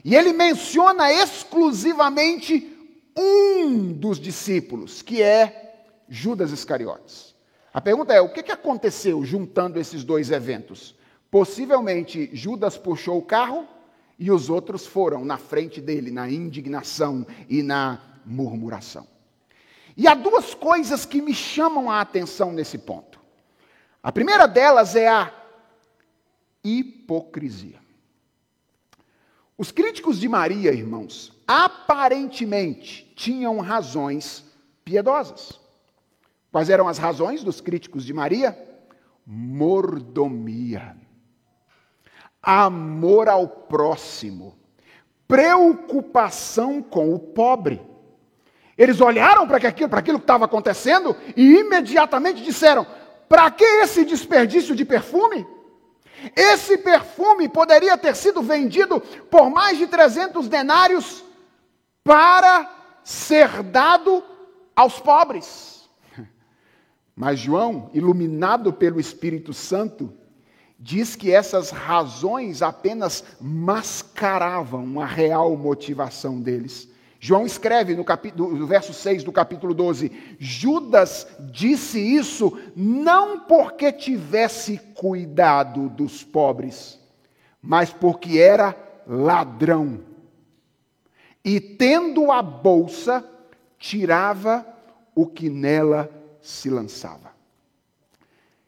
[0.04, 2.68] E ele menciona exclusivamente
[3.16, 7.34] um dos discípulos, que é Judas Iscariotes.
[7.72, 10.94] A pergunta é: o que aconteceu juntando esses dois eventos?
[11.30, 13.66] Possivelmente Judas puxou o carro
[14.18, 19.06] e os outros foram na frente dele, na indignação e na murmuração.
[19.96, 23.20] E há duas coisas que me chamam a atenção nesse ponto.
[24.02, 25.32] A primeira delas é a
[26.64, 27.80] hipocrisia.
[29.56, 34.44] Os críticos de Maria, irmãos, aparentemente tinham razões
[34.84, 35.60] piedosas.
[36.50, 38.58] Quais eram as razões dos críticos de Maria?
[39.26, 40.96] Mordomia,
[42.42, 44.58] amor ao próximo,
[45.28, 47.80] preocupação com o pobre.
[48.76, 52.86] Eles olharam para aquilo, para aquilo que estava acontecendo e imediatamente disseram:
[53.28, 55.46] para que esse desperdício de perfume?
[56.36, 59.00] Esse perfume poderia ter sido vendido
[59.30, 61.24] por mais de 300 denários
[62.04, 62.70] para
[63.02, 64.22] ser dado
[64.74, 65.88] aos pobres.
[67.16, 70.12] Mas João, iluminado pelo Espírito Santo,
[70.82, 76.88] diz que essas razões apenas mascaravam a real motivação deles.
[77.20, 83.92] João escreve no, capítulo, no verso 6 do capítulo 12: Judas disse isso não porque
[83.92, 86.98] tivesse cuidado dos pobres,
[87.62, 90.00] mas porque era ladrão.
[91.44, 93.24] E tendo a bolsa,
[93.78, 94.66] tirava
[95.14, 96.10] o que nela
[96.40, 97.31] se lançava.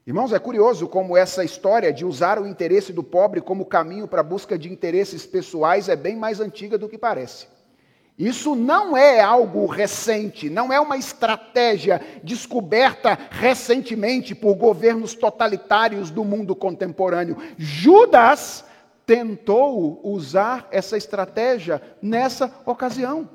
[0.07, 4.21] Irmãos, é curioso como essa história de usar o interesse do pobre como caminho para
[4.21, 7.47] a busca de interesses pessoais é bem mais antiga do que parece.
[8.19, 16.23] Isso não é algo recente, não é uma estratégia descoberta recentemente por governos totalitários do
[16.23, 17.39] mundo contemporâneo.
[17.57, 18.63] Judas
[19.07, 23.27] tentou usar essa estratégia nessa ocasião.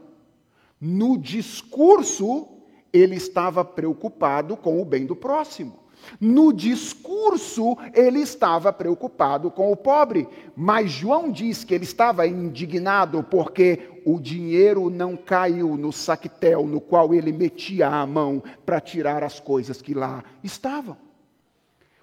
[0.80, 2.48] No discurso,
[2.94, 5.79] ele estava preocupado com o bem do próximo.
[6.20, 13.24] No discurso, ele estava preocupado com o pobre, mas João diz que ele estava indignado
[13.24, 19.24] porque o dinheiro não caiu no saquetel no qual ele metia a mão para tirar
[19.24, 20.98] as coisas que lá estavam.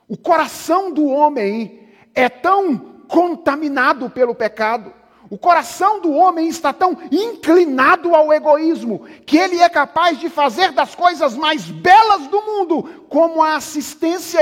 [0.09, 1.81] O coração do homem
[2.15, 2.79] é tão
[3.09, 4.93] contaminado pelo pecado
[5.29, 10.73] o coração do homem está tão inclinado ao egoísmo que ele é capaz de fazer
[10.73, 14.41] das coisas mais belas do mundo, como a assistência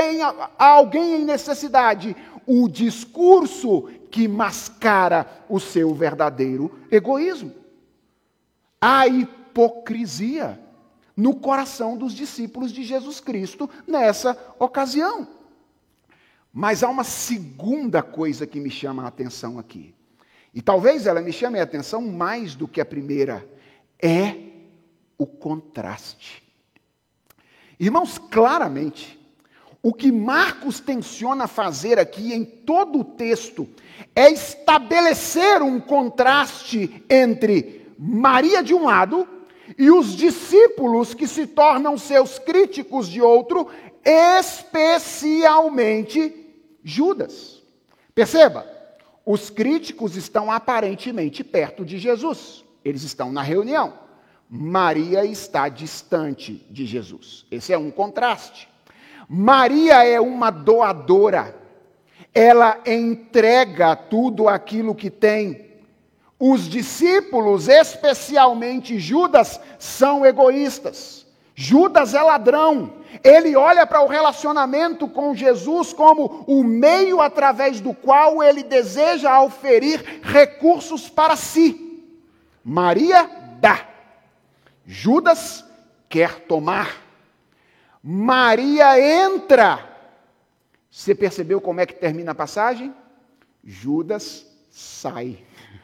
[0.59, 2.15] a alguém em necessidade,
[2.47, 7.53] o discurso que mascara o seu verdadeiro egoísmo.
[8.81, 10.61] A hipocrisia
[11.17, 15.27] no coração dos discípulos de Jesus Cristo nessa ocasião.
[16.53, 19.95] Mas há uma segunda coisa que me chama a atenção aqui.
[20.55, 23.45] E talvez ela me chame a atenção mais do que a primeira,
[24.01, 24.37] é
[25.19, 26.45] o contraste.
[27.79, 29.21] Irmãos, claramente,
[29.83, 33.69] o que Marcos tenciona fazer aqui em todo o texto
[34.15, 39.29] é estabelecer um contraste entre Maria de um lado
[39.77, 43.69] e os discípulos que se tornam seus críticos de outro,
[44.05, 47.61] especialmente Judas.
[48.15, 48.74] Perceba,
[49.25, 53.95] os críticos estão aparentemente perto de Jesus, eles estão na reunião.
[54.49, 57.47] Maria está distante de Jesus.
[57.51, 58.69] Esse é um contraste.
[59.29, 61.57] Maria é uma doadora,
[62.35, 65.65] ela entrega tudo aquilo que tem.
[66.39, 71.24] Os discípulos, especialmente Judas, são egoístas.
[71.55, 77.95] Judas é ladrão, ele olha para o relacionamento com Jesus como o meio através do
[77.95, 82.03] qual ele deseja oferir recursos para si.
[82.65, 83.31] Maria
[83.61, 83.87] dá,
[84.85, 85.65] Judas
[86.09, 87.03] quer tomar.
[88.03, 89.93] Maria entra.
[90.91, 92.93] Você percebeu como é que termina a passagem?
[93.63, 95.39] Judas sai.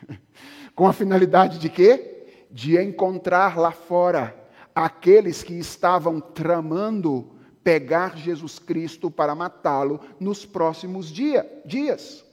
[0.75, 2.47] Com a finalidade de quê?
[2.51, 4.40] De encontrar lá fora
[4.75, 7.31] aqueles que estavam tramando
[7.63, 12.25] pegar Jesus Cristo para matá-lo nos próximos dia, dias.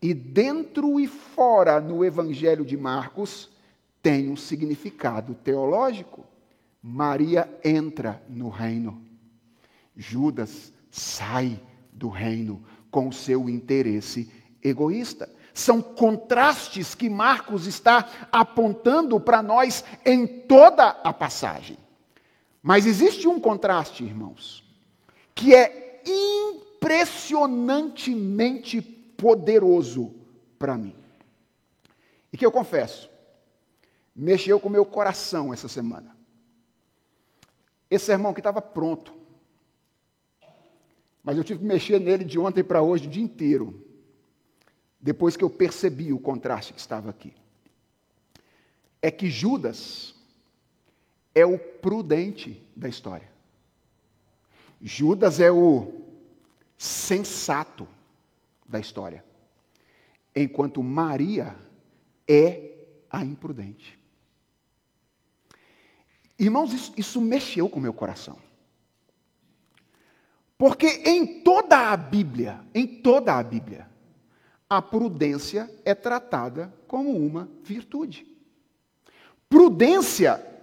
[0.00, 3.50] E dentro e fora no Evangelho de Marcos
[4.02, 6.24] tem um significado teológico.
[6.82, 9.02] Maria entra no reino,
[9.96, 11.60] Judas sai
[11.92, 14.30] do reino com seu interesse
[14.62, 15.28] egoísta.
[15.52, 21.76] São contrastes que Marcos está apontando para nós em toda a passagem.
[22.66, 24.64] Mas existe um contraste, irmãos,
[25.32, 30.12] que é impressionantemente poderoso
[30.58, 30.96] para mim.
[32.32, 33.08] E que eu confesso,
[34.16, 36.16] mexeu com o meu coração essa semana.
[37.88, 39.14] Esse sermão que estava pronto.
[41.22, 43.80] Mas eu tive que mexer nele de ontem para hoje o dia inteiro.
[45.00, 47.32] Depois que eu percebi o contraste que estava aqui.
[49.00, 50.15] É que Judas
[51.36, 53.30] é o prudente da história.
[54.80, 55.92] Judas é o
[56.78, 57.86] sensato
[58.66, 59.22] da história,
[60.34, 61.54] enquanto Maria
[62.26, 62.70] é
[63.10, 63.98] a imprudente.
[66.38, 68.38] Irmãos, isso, isso mexeu com o meu coração.
[70.56, 73.86] Porque em toda a Bíblia, em toda a Bíblia,
[74.70, 78.26] a prudência é tratada como uma virtude.
[79.50, 80.55] Prudência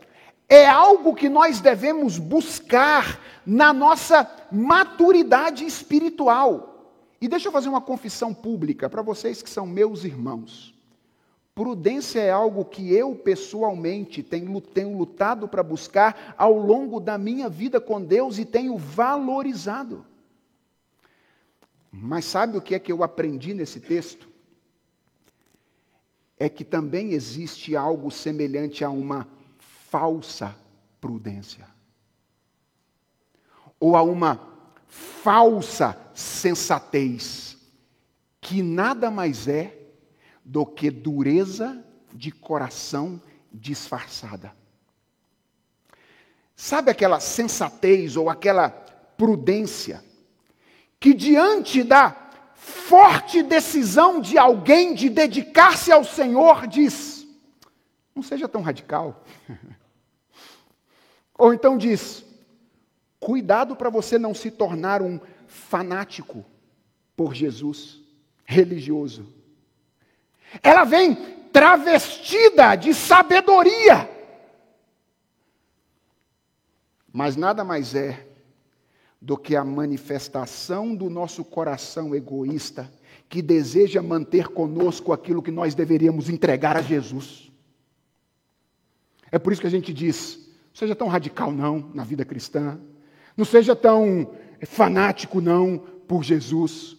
[0.54, 6.94] é algo que nós devemos buscar na nossa maturidade espiritual.
[7.20, 10.72] E deixa eu fazer uma confissão pública para vocês que são meus irmãos.
[11.56, 17.82] Prudência é algo que eu pessoalmente tenho, lutado para buscar ao longo da minha vida
[17.82, 20.06] com Deus e tenho valorizado.
[21.92, 24.28] Mas sabe o que é que eu aprendi nesse texto?
[26.38, 29.28] É que também existe algo semelhante a uma
[29.94, 30.56] falsa
[31.00, 31.68] prudência
[33.80, 34.40] ou a uma
[34.88, 37.56] falsa sensatez,
[38.42, 39.78] que nada mais é
[40.44, 43.22] do que dureza de coração
[43.54, 44.56] disfarçada.
[46.56, 50.04] Sabe aquela sensatez ou aquela prudência
[51.00, 52.16] que diante da
[52.56, 57.28] forte decisão de alguém de dedicar-se ao Senhor diz:
[58.16, 59.24] não seja tão radical.
[61.38, 62.24] Ou então diz:
[63.20, 66.46] cuidado para você não se tornar um fanático
[67.16, 68.02] por Jesus,
[68.46, 69.28] religioso.
[70.62, 71.16] Ela vem
[71.52, 74.10] travestida de sabedoria.
[77.12, 78.28] Mas nada mais é
[79.22, 82.92] do que a manifestação do nosso coração egoísta
[83.30, 87.52] que deseja manter conosco aquilo que nós deveríamos entregar a Jesus.
[89.32, 90.43] É por isso que a gente diz:
[90.74, 92.80] seja tão radical, não, na vida cristã.
[93.38, 94.32] Não seja tão
[94.66, 96.98] fanático, não, por Jesus.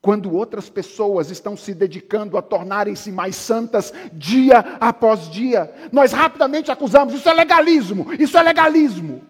[0.00, 6.70] Quando outras pessoas estão se dedicando a tornarem-se mais santas dia após dia, nós rapidamente
[6.70, 9.22] acusamos: isso é legalismo, isso é legalismo.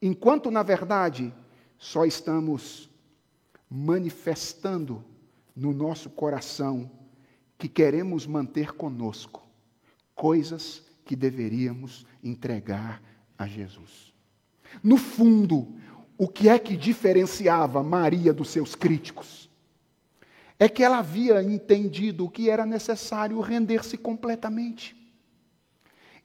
[0.00, 1.34] Enquanto, na verdade,
[1.76, 2.88] só estamos
[3.68, 5.04] manifestando
[5.54, 6.88] no nosso coração
[7.58, 9.42] que queremos manter conosco
[10.14, 13.02] coisas que deveríamos entregar
[13.38, 14.12] a Jesus.
[14.82, 15.74] No fundo,
[16.18, 19.48] o que é que diferenciava Maria dos seus críticos?
[20.58, 24.94] É que ela havia entendido que era necessário render-se completamente.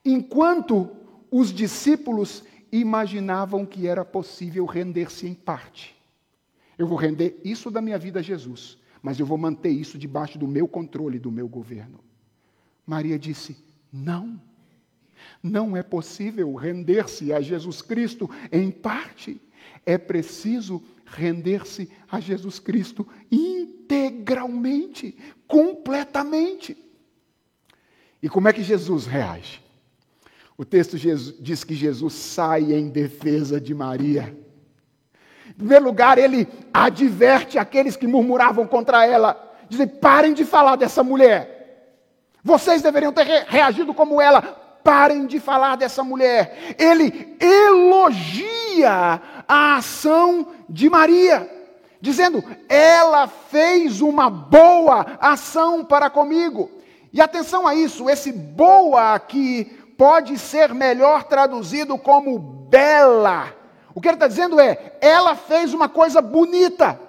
[0.04, 0.92] Enquanto
[1.32, 5.96] os discípulos imaginavam que era possível render-se em parte.
[6.78, 10.38] Eu vou render isso da minha vida a Jesus, mas eu vou manter isso debaixo
[10.38, 12.02] do meu controle, do meu governo.
[12.86, 13.56] Maria disse:
[13.90, 14.42] não.
[15.41, 19.41] Não é possível render-se a Jesus Cristo em parte.
[19.86, 26.78] É preciso render-se a Jesus Cristo integralmente, completamente.
[28.22, 29.61] E como é que Jesus reage?
[30.57, 34.38] O texto diz que Jesus sai em defesa de Maria.
[35.49, 41.03] Em primeiro lugar, ele adverte aqueles que murmuravam contra ela, dizem: parem de falar dessa
[41.03, 41.53] mulher.
[42.43, 44.62] Vocês deveriam ter reagido como ela.
[44.84, 46.76] Parem de falar dessa mulher.
[46.78, 51.50] Ele elogia a ação de Maria,
[52.02, 56.70] dizendo: ela fez uma boa ação para comigo.
[57.14, 59.66] E atenção a isso, esse boa aqui
[59.98, 63.54] pode ser melhor traduzido como bela.
[63.96, 67.00] O que ele está dizendo é: ela fez uma coisa bonita,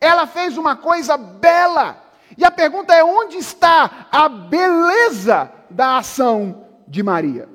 [0.00, 2.02] ela fez uma coisa bela.
[2.36, 7.48] E a pergunta é: onde está a beleza da ação de Maria?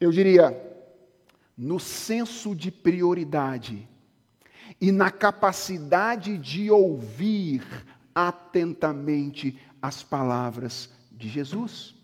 [0.00, 0.56] Eu diria,
[1.56, 3.88] no senso de prioridade
[4.80, 7.64] e na capacidade de ouvir
[8.14, 11.94] atentamente as palavras de Jesus.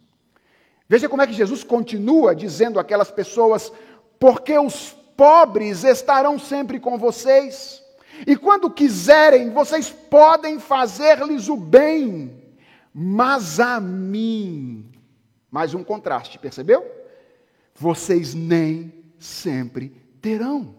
[0.89, 3.73] Veja como é que Jesus continua dizendo àquelas pessoas:
[4.19, 7.83] porque os pobres estarão sempre com vocês,
[8.27, 12.43] e quando quiserem, vocês podem fazer-lhes o bem,
[12.93, 14.94] mas a mim
[15.55, 16.85] mais um contraste, percebeu?
[17.77, 19.91] Vocês nem sempre
[20.21, 20.75] terão.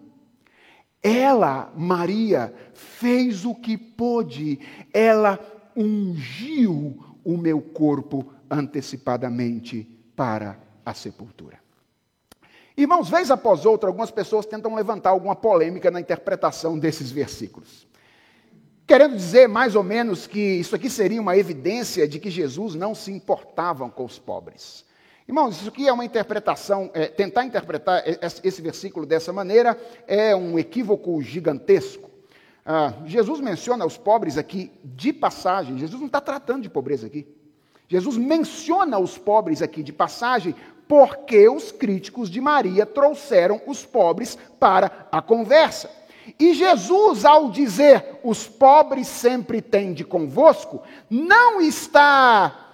[1.02, 4.60] Ela, Maria, fez o que pôde,
[4.92, 5.40] ela
[5.74, 11.58] ungiu o meu corpo antecipadamente para a sepultura.
[12.76, 17.86] Irmãos, vez após outra, algumas pessoas tentam levantar alguma polêmica na interpretação desses versículos.
[18.86, 22.94] Querendo dizer, mais ou menos, que isso aqui seria uma evidência de que Jesus não
[22.94, 24.84] se importava com os pobres.
[25.26, 29.76] Irmãos, isso aqui é uma interpretação, é, tentar interpretar esse versículo dessa maneira
[30.06, 32.08] é um equívoco gigantesco.
[32.64, 37.26] Ah, Jesus menciona os pobres aqui de passagem, Jesus não está tratando de pobreza aqui.
[37.88, 40.54] Jesus menciona os pobres aqui de passagem
[40.86, 45.90] porque os críticos de Maria trouxeram os pobres para a conversa.
[46.38, 52.66] E Jesus, ao dizer os pobres sempre tende convosco, não está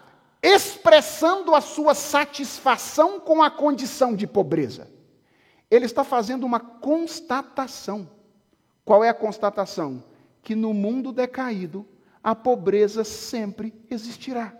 [0.43, 4.91] expressando a sua satisfação com a condição de pobreza.
[5.71, 8.09] Ele está fazendo uma constatação.
[8.85, 10.03] Qual é a constatação?
[10.43, 11.87] Que no mundo decaído
[12.23, 14.53] a pobreza sempre existirá.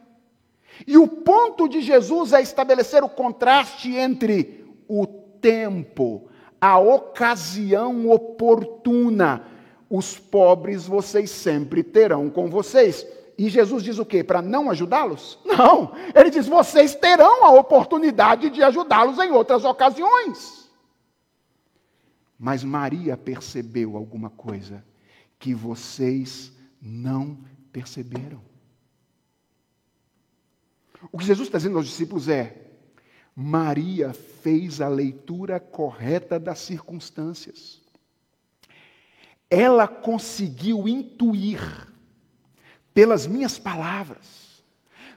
[0.87, 6.29] E o ponto de Jesus é estabelecer o contraste entre o tempo,
[6.63, 9.45] a ocasião oportuna.
[9.91, 13.05] Os pobres vocês sempre terão com vocês.
[13.37, 14.23] E Jesus diz o quê?
[14.23, 15.41] Para não ajudá-los?
[15.45, 15.93] Não.
[16.15, 20.71] Ele diz: vocês terão a oportunidade de ajudá-los em outras ocasiões.
[22.39, 24.85] Mas Maria percebeu alguma coisa
[25.41, 27.39] que vocês não
[27.73, 28.41] perceberam.
[31.11, 32.72] O que Jesus está dizendo aos discípulos é:
[33.35, 37.81] Maria fez a leitura correta das circunstâncias.
[39.49, 41.89] Ela conseguiu intuir,
[42.95, 44.63] pelas minhas palavras,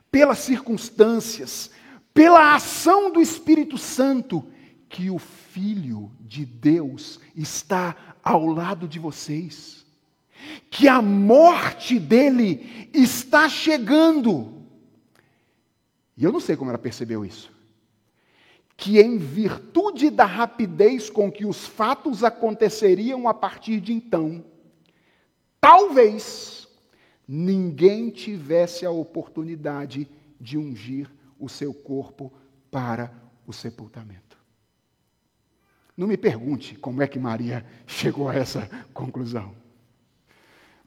[0.10, 1.72] pelas circunstâncias,
[2.14, 4.46] pela ação do Espírito Santo,
[4.88, 9.86] que o Filho de Deus está ao lado de vocês,
[10.70, 14.54] que a morte dele está chegando.
[16.16, 17.55] E eu não sei como ela percebeu isso
[18.78, 24.44] que, em virtude da rapidez com que os fatos aconteceriam a partir de então,
[25.60, 26.68] talvez
[27.28, 30.10] ninguém tivesse a oportunidade
[30.40, 31.10] de ungir
[31.40, 32.32] o seu corpo
[32.70, 33.14] para
[33.48, 34.38] o sepultamento.
[35.96, 39.56] Não me pergunte como é que Maria chegou a essa conclusão.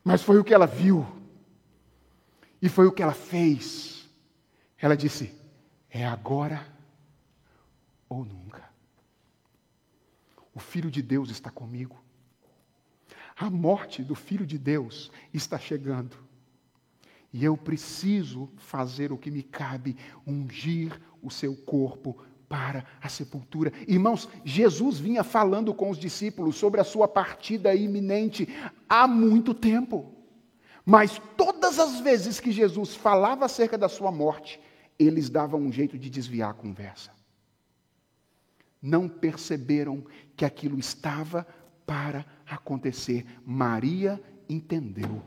[0.04, 1.06] Mas foi o que ela viu.
[2.60, 4.08] E foi o que ela fez.
[4.78, 5.32] Ela disse:
[5.88, 6.77] é agora
[8.08, 8.68] ou nunca.
[10.54, 12.02] O Filho de Deus está comigo.
[13.36, 16.16] A morte do Filho de Deus está chegando.
[17.32, 19.96] E eu preciso fazer o que me cabe,
[20.26, 23.72] ungir o seu corpo para a sepultura.
[23.86, 28.48] Irmãos, Jesus vinha falando com os discípulos sobre a sua partida iminente
[28.88, 30.14] há muito tempo.
[30.84, 34.58] Mas todas as vezes que Jesus falava acerca da sua morte,
[34.98, 37.10] eles davam um jeito de desviar a conversa.
[38.80, 40.04] Não perceberam
[40.36, 41.46] que aquilo estava
[41.86, 43.26] para acontecer.
[43.44, 45.22] Maria entendeu.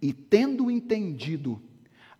[0.00, 1.60] E tendo entendido,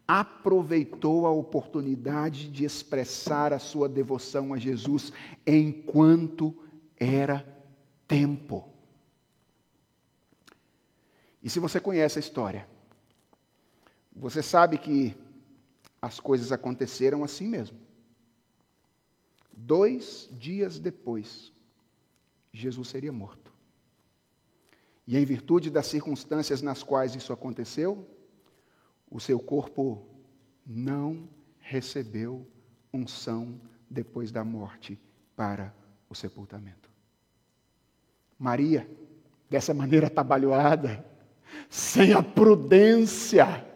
[0.07, 5.13] aproveitou a oportunidade de expressar a sua devoção a Jesus
[5.47, 6.57] enquanto
[6.97, 7.47] era
[8.07, 8.69] tempo.
[11.43, 12.67] E se você conhece a história,
[14.15, 15.15] você sabe que
[16.01, 17.88] as coisas aconteceram assim mesmo.
[19.61, 21.53] Dois dias depois,
[22.53, 23.53] Jesus seria morto.
[25.05, 28.09] E em virtude das circunstâncias nas quais isso aconteceu,
[29.11, 30.07] o seu corpo
[30.65, 31.29] não
[31.59, 32.47] recebeu
[32.93, 34.97] unção depois da morte
[35.35, 35.75] para
[36.09, 36.89] o sepultamento.
[38.39, 38.89] Maria,
[39.51, 41.05] dessa maneira atabalhoada,
[41.69, 43.67] sem a prudência,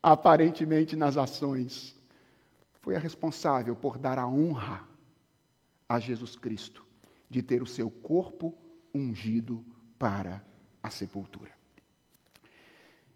[0.00, 1.96] aparentemente nas ações,
[2.84, 4.86] foi a responsável por dar a honra
[5.88, 6.84] a Jesus Cristo
[7.30, 8.54] de ter o seu corpo
[8.94, 9.64] ungido
[9.98, 10.44] para
[10.82, 11.50] a sepultura.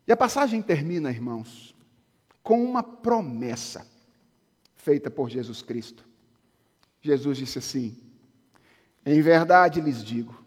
[0.07, 1.77] E a passagem termina, irmãos,
[2.43, 3.87] com uma promessa
[4.75, 6.09] feita por Jesus Cristo.
[7.03, 7.95] Jesus disse assim:
[9.05, 10.43] Em verdade lhes digo,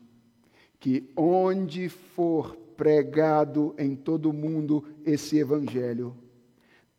[0.79, 6.17] que onde for pregado em todo o mundo esse evangelho,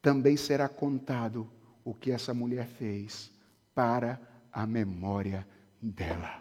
[0.01, 1.51] também será contado
[1.85, 3.31] o que essa mulher fez
[3.75, 4.21] para
[4.53, 5.47] a memória
[5.81, 6.41] dela.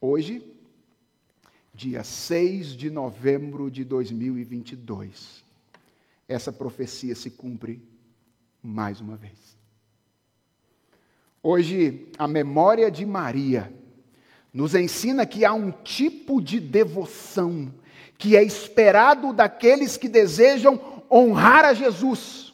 [0.00, 0.44] Hoje,
[1.74, 5.44] dia 6 de novembro de 2022,
[6.28, 7.82] essa profecia se cumpre
[8.62, 9.56] mais uma vez.
[11.42, 13.72] Hoje, a memória de Maria
[14.52, 17.72] nos ensina que há um tipo de devoção
[18.18, 22.47] que é esperado daqueles que desejam honrar a Jesus.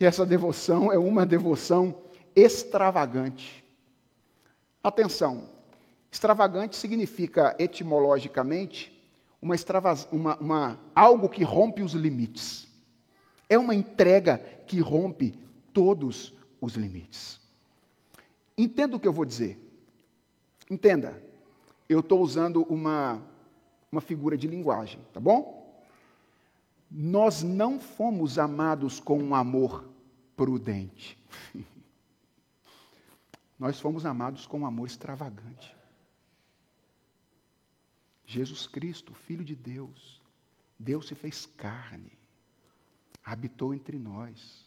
[0.00, 1.94] E essa devoção é uma devoção
[2.34, 3.64] extravagante.
[4.82, 5.48] Atenção,
[6.10, 8.92] Extravagante significa, etimologicamente,
[9.40, 9.54] uma,
[10.10, 12.66] uma, uma, algo que rompe os limites.
[13.48, 15.38] É uma entrega que rompe
[15.72, 17.40] todos os limites.
[18.56, 19.58] Entenda o que eu vou dizer.
[20.70, 21.22] Entenda.
[21.88, 23.22] Eu estou usando uma,
[23.92, 25.82] uma figura de linguagem, tá bom?
[26.90, 29.87] Nós não fomos amados com um amor
[30.38, 31.18] prudente.
[33.58, 35.76] Nós fomos amados com um amor extravagante.
[38.24, 40.22] Jesus Cristo, Filho de Deus,
[40.78, 42.12] Deus se fez carne,
[43.24, 44.64] habitou entre nós.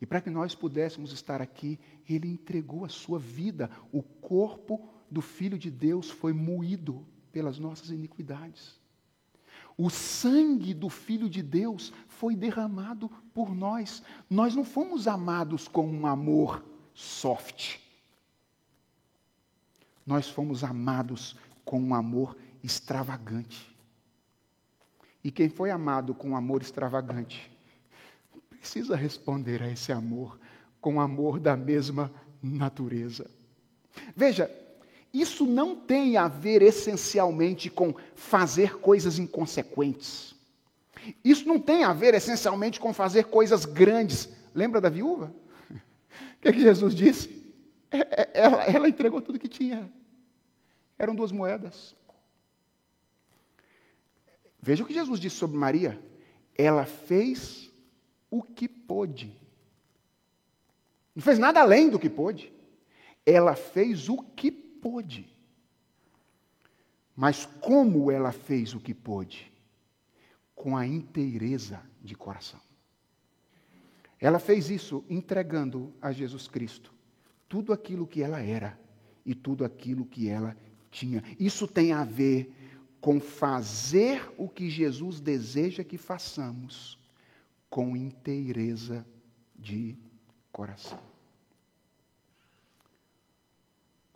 [0.00, 1.78] E para que nós pudéssemos estar aqui,
[2.08, 3.70] Ele entregou a sua vida.
[3.92, 8.80] O corpo do Filho de Deus foi moído pelas nossas iniquidades.
[9.76, 14.02] O sangue do Filho de Deus foi derramado por nós.
[14.28, 16.64] Nós não fomos amados com um amor
[16.94, 17.78] soft.
[20.06, 23.72] Nós fomos amados com um amor extravagante.
[25.24, 27.50] E quem foi amado com amor extravagante
[28.50, 30.38] precisa responder a esse amor
[30.80, 32.12] com amor da mesma
[32.42, 33.30] natureza.
[34.16, 34.50] Veja,
[35.12, 40.34] isso não tem a ver essencialmente com fazer coisas inconsequentes.
[41.22, 44.28] Isso não tem a ver essencialmente com fazer coisas grandes.
[44.54, 45.34] Lembra da viúva?
[45.70, 47.54] O que, é que Jesus disse?
[47.90, 49.92] É, é, ela, ela entregou tudo que tinha.
[50.98, 51.94] Eram duas moedas.
[54.60, 56.00] Veja o que Jesus disse sobre Maria.
[56.56, 57.70] Ela fez
[58.30, 59.36] o que pôde.
[61.14, 62.52] Não fez nada além do que pôde.
[63.26, 64.50] Ela fez o que
[64.82, 65.26] pôde.
[67.16, 69.50] Mas como ela fez o que pôde?
[70.54, 72.60] Com a inteireza de coração.
[74.20, 76.92] Ela fez isso entregando a Jesus Cristo
[77.48, 78.78] tudo aquilo que ela era
[79.26, 80.56] e tudo aquilo que ela
[80.90, 81.22] tinha.
[81.38, 82.50] Isso tem a ver
[83.00, 86.98] com fazer o que Jesus deseja que façamos
[87.68, 89.04] com inteireza
[89.58, 89.98] de
[90.50, 91.11] coração.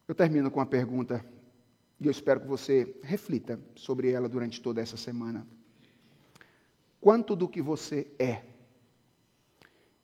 [0.06, 1.24] Eu termino com uma pergunta
[1.98, 5.46] e eu espero que você reflita sobre ela durante toda essa semana.
[7.00, 8.42] Quanto do que você é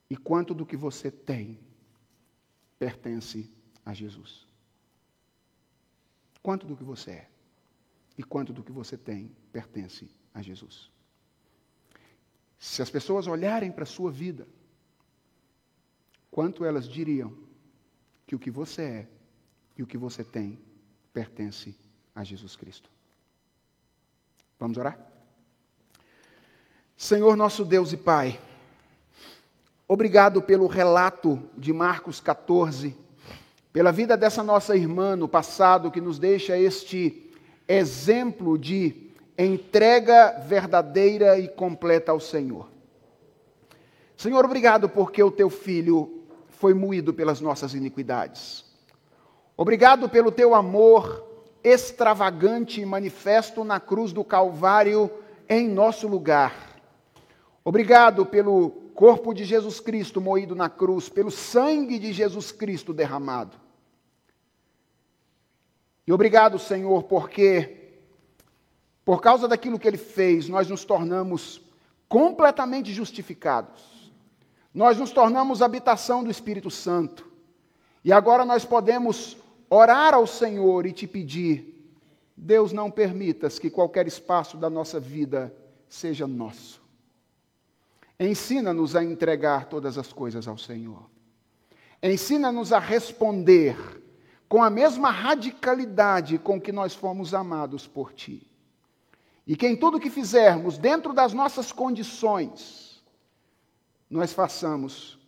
[0.09, 1.59] e quanto do que você tem
[2.79, 3.51] pertence
[3.85, 4.47] a Jesus?
[6.43, 7.31] Quanto do que você é
[8.19, 10.91] e quanto do que você tem pertence a Jesus?
[12.59, 14.49] Se as pessoas olharem para a sua vida,
[16.31, 17.37] quanto elas diriam
[18.27, 19.09] que o que você é
[19.77, 20.59] e o que você tem
[21.13, 21.75] pertence
[22.15, 22.91] a Jesus Cristo.
[24.59, 24.99] Vamos orar?
[26.97, 28.39] Senhor nosso Deus e Pai,
[29.89, 32.97] obrigado pelo relato de Marcos 14,
[33.73, 37.33] pela vida dessa nossa irmã no passado que nos deixa este
[37.67, 42.69] exemplo de entrega verdadeira e completa ao Senhor.
[44.17, 48.72] Senhor, obrigado porque o teu filho foi moído pelas nossas iniquidades.
[49.57, 51.31] Obrigado pelo teu amor
[51.63, 55.11] extravagante e manifesto na cruz do Calvário
[55.49, 56.81] em nosso lugar.
[57.65, 63.57] Obrigado pelo corpo de Jesus Cristo moído na cruz, pelo sangue de Jesus Cristo derramado.
[66.07, 68.01] E obrigado, Senhor, porque,
[69.05, 71.63] por causa daquilo que Ele fez, nós nos tornamos
[72.09, 74.13] completamente justificados.
[74.75, 77.31] Nós nos tornamos habitação do Espírito Santo.
[78.05, 79.37] E agora nós podemos
[79.75, 81.91] orar ao Senhor e te pedir:
[82.37, 85.55] Deus, não permitas que qualquer espaço da nossa vida
[85.89, 86.83] seja nosso.
[88.21, 91.11] Ensina-nos a entregar todas as coisas ao Senhor.
[92.03, 93.77] Ensina-nos a responder
[94.49, 98.47] com a mesma radicalidade com que nós fomos amados por Ti.
[99.47, 103.03] E que em tudo que fizermos, dentro das nossas condições,
[104.09, 105.19] nós façamos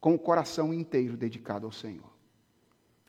[0.00, 2.15] com o coração inteiro dedicado ao Senhor.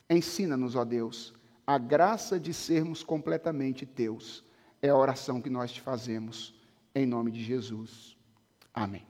[0.09, 1.33] Ensina-nos, ó Deus,
[1.65, 4.43] a graça de sermos completamente teus.
[4.81, 6.53] É a oração que nós te fazemos,
[6.93, 8.15] em nome de Jesus.
[8.73, 9.05] Amém.